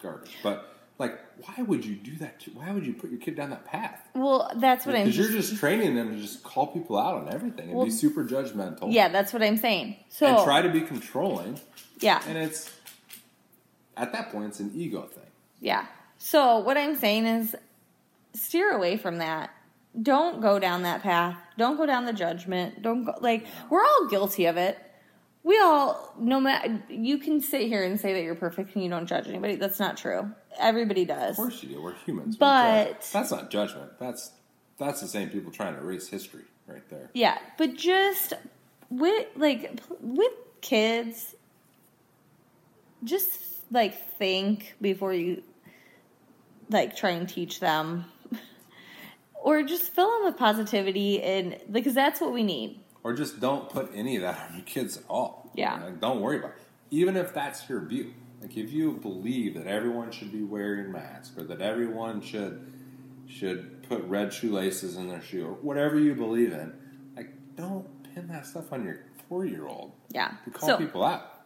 garbage. 0.00 0.36
But 0.42 0.72
like, 1.00 1.18
why 1.44 1.62
would 1.64 1.84
you 1.84 1.96
do 1.96 2.14
that? 2.16 2.38
To, 2.40 2.50
why 2.50 2.70
would 2.70 2.86
you 2.86 2.92
put 2.92 3.10
your 3.10 3.18
kid 3.18 3.34
down 3.34 3.50
that 3.50 3.64
path? 3.64 4.06
Well, 4.14 4.52
that's 4.56 4.86
what 4.86 4.94
I'm. 4.94 5.04
Because 5.06 5.18
you're 5.18 5.30
just 5.30 5.56
training 5.56 5.96
them 5.96 6.14
to 6.14 6.20
just 6.20 6.42
call 6.44 6.68
people 6.68 6.96
out 6.98 7.14
on 7.16 7.32
everything 7.32 7.68
and 7.70 7.76
Well, 7.76 7.86
be 7.86 7.90
super 7.90 8.24
judgmental. 8.24 8.92
Yeah, 8.92 9.08
that's 9.08 9.32
what 9.32 9.42
I'm 9.42 9.56
saying. 9.56 9.96
So 10.10 10.26
and 10.26 10.44
try 10.44 10.62
to 10.62 10.68
be 10.68 10.82
controlling. 10.82 11.58
yeah, 12.00 12.22
And 12.28 12.38
it's 12.38 12.70
at 13.96 14.12
that 14.12 14.30
point, 14.30 14.46
it's 14.48 14.60
an 14.60 14.70
ego 14.74 15.02
thing. 15.02 15.24
yeah. 15.60 15.86
So 16.22 16.58
what 16.58 16.76
I'm 16.76 16.96
saying 16.96 17.24
is, 17.26 17.56
steer 18.34 18.72
away 18.72 18.98
from 18.98 19.16
that. 19.18 19.50
Don't 20.02 20.40
go 20.42 20.58
down 20.58 20.82
that 20.82 21.02
path. 21.02 21.38
Don't 21.56 21.76
go 21.78 21.86
down 21.86 22.04
the 22.04 22.12
judgment. 22.12 22.82
Don't 22.82 23.04
go 23.04 23.14
like 23.20 23.46
we're 23.70 23.82
all 23.82 24.06
guilty 24.08 24.44
of 24.44 24.56
it. 24.58 24.78
We 25.42 25.58
all, 25.58 26.14
no 26.18 26.38
matter, 26.38 26.82
you 26.88 27.18
can 27.18 27.40
sit 27.40 27.62
here 27.62 27.82
and 27.82 27.98
say 27.98 28.12
that 28.12 28.22
you're 28.22 28.34
perfect 28.34 28.74
and 28.74 28.84
you 28.84 28.90
don't 28.90 29.06
judge 29.06 29.26
anybody. 29.26 29.56
That's 29.56 29.80
not 29.80 29.96
true. 29.96 30.30
Everybody 30.58 31.06
does. 31.06 31.30
Of 31.30 31.36
course 31.36 31.62
you 31.62 31.70
do. 31.70 31.82
We're 31.82 31.94
humans. 31.94 32.36
But- 32.36 33.00
judge. 33.00 33.12
that's 33.12 33.30
not 33.30 33.50
judgment. 33.50 33.92
That's 33.98 34.32
that's 34.78 35.00
the 35.00 35.08
same 35.08 35.28
people 35.28 35.52
trying 35.52 35.74
to 35.74 35.80
erase 35.80 36.08
history 36.08 36.44
right 36.66 36.86
there. 36.88 37.10
Yeah, 37.12 37.38
but 37.58 37.76
just 37.76 38.32
with 38.88 39.26
like 39.36 39.80
with 40.00 40.32
kids, 40.62 41.34
just 43.04 43.40
like 43.70 43.94
think 44.16 44.74
before 44.80 45.12
you 45.12 45.42
like 46.70 46.96
try 46.96 47.10
and 47.10 47.28
teach 47.28 47.60
them, 47.60 48.06
or 49.34 49.62
just 49.62 49.92
fill 49.94 50.10
them 50.10 50.24
with 50.24 50.36
positivity 50.36 51.22
and 51.22 51.58
because 51.70 51.94
that's 51.94 52.20
what 52.20 52.32
we 52.32 52.42
need. 52.42 52.80
Or 53.02 53.12
just 53.14 53.40
don't 53.40 53.68
put 53.70 53.90
any 53.94 54.16
of 54.16 54.22
that 54.22 54.50
on 54.50 54.56
your 54.56 54.64
kids 54.64 54.98
at 54.98 55.04
all. 55.08 55.50
Yeah. 55.54 55.82
Like, 55.82 56.00
don't 56.00 56.20
worry 56.20 56.38
about 56.38 56.50
it. 56.50 56.56
Even 56.90 57.16
if 57.16 57.32
that's 57.32 57.68
your 57.68 57.80
view. 57.80 58.12
Like 58.42 58.56
if 58.56 58.72
you 58.72 58.92
believe 58.92 59.54
that 59.54 59.66
everyone 59.66 60.10
should 60.12 60.32
be 60.32 60.42
wearing 60.42 60.90
masks 60.92 61.36
or 61.36 61.44
that 61.44 61.60
everyone 61.60 62.20
should 62.22 62.72
should 63.26 63.82
put 63.88 64.02
red 64.04 64.32
shoelaces 64.32 64.96
in 64.96 65.08
their 65.08 65.20
shoe 65.22 65.46
or 65.46 65.52
whatever 65.54 65.98
you 65.98 66.14
believe 66.14 66.52
in, 66.52 66.72
like 67.16 67.28
don't 67.56 67.86
pin 68.14 68.26
that 68.28 68.46
stuff 68.46 68.72
on 68.72 68.84
your 68.84 69.00
four 69.28 69.44
year 69.44 69.66
old. 69.66 69.92
Yeah. 70.08 70.32
To 70.44 70.50
call 70.50 70.68
So 70.70 70.76
people 70.78 71.04
out. 71.04 71.42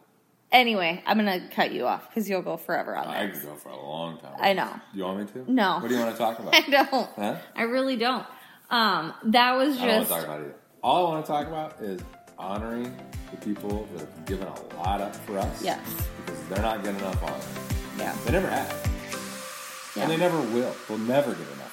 anyway, 0.51 1.03
I'm 1.05 1.17
gonna 1.17 1.47
cut 1.51 1.71
you 1.73 1.85
off 1.85 2.07
because 2.09 2.29
you'll 2.29 2.41
go 2.41 2.55
forever 2.57 2.95
on 2.95 3.07
I 3.07 3.27
this. 3.27 3.39
could 3.39 3.49
go 3.49 3.55
for 3.55 3.69
a 3.69 3.75
long 3.77 4.17
time. 4.19 4.35
I 4.39 4.53
know. 4.53 4.69
You 4.93 5.03
want 5.03 5.19
me 5.19 5.43
to? 5.43 5.51
No. 5.51 5.79
What 5.79 5.89
do 5.89 5.95
you 5.95 5.99
want 6.01 6.13
to 6.13 6.17
talk 6.17 6.39
about? 6.39 6.55
I 6.55 6.61
don't. 6.69 7.09
Huh? 7.15 7.35
I 7.55 7.63
really 7.63 7.97
don't. 7.97 8.25
Um, 8.69 9.13
that 9.25 9.53
was 9.57 9.77
I 9.77 9.85
don't 9.85 9.87
want 9.97 10.07
just 10.07 10.09
to 10.09 10.15
talk 10.15 10.23
about 10.37 10.41
it. 10.47 10.59
All 10.85 11.07
I 11.07 11.09
want 11.09 11.25
to 11.25 11.31
talk 11.31 11.47
about 11.47 11.81
is 11.81 11.99
honoring 12.37 12.95
the 13.31 13.37
people 13.37 13.87
that 13.91 14.01
have 14.01 14.25
given 14.27 14.47
a 14.47 14.77
lot 14.77 15.01
up 15.01 15.15
for 15.15 15.39
us. 15.39 15.63
Yes. 15.63 15.79
Because 16.23 16.39
they're 16.47 16.61
not 16.61 16.83
getting 16.83 16.99
enough 16.99 17.23
honor. 17.23 17.43
yeah. 17.97 18.15
They 18.23 18.33
never 18.33 18.47
have. 18.47 18.89
Yeah. 19.95 20.03
And 20.03 20.11
they 20.11 20.17
never 20.17 20.39
will. 20.39 20.75
They'll 20.87 20.99
never 20.99 21.31
get 21.31 21.47
enough 21.53 21.64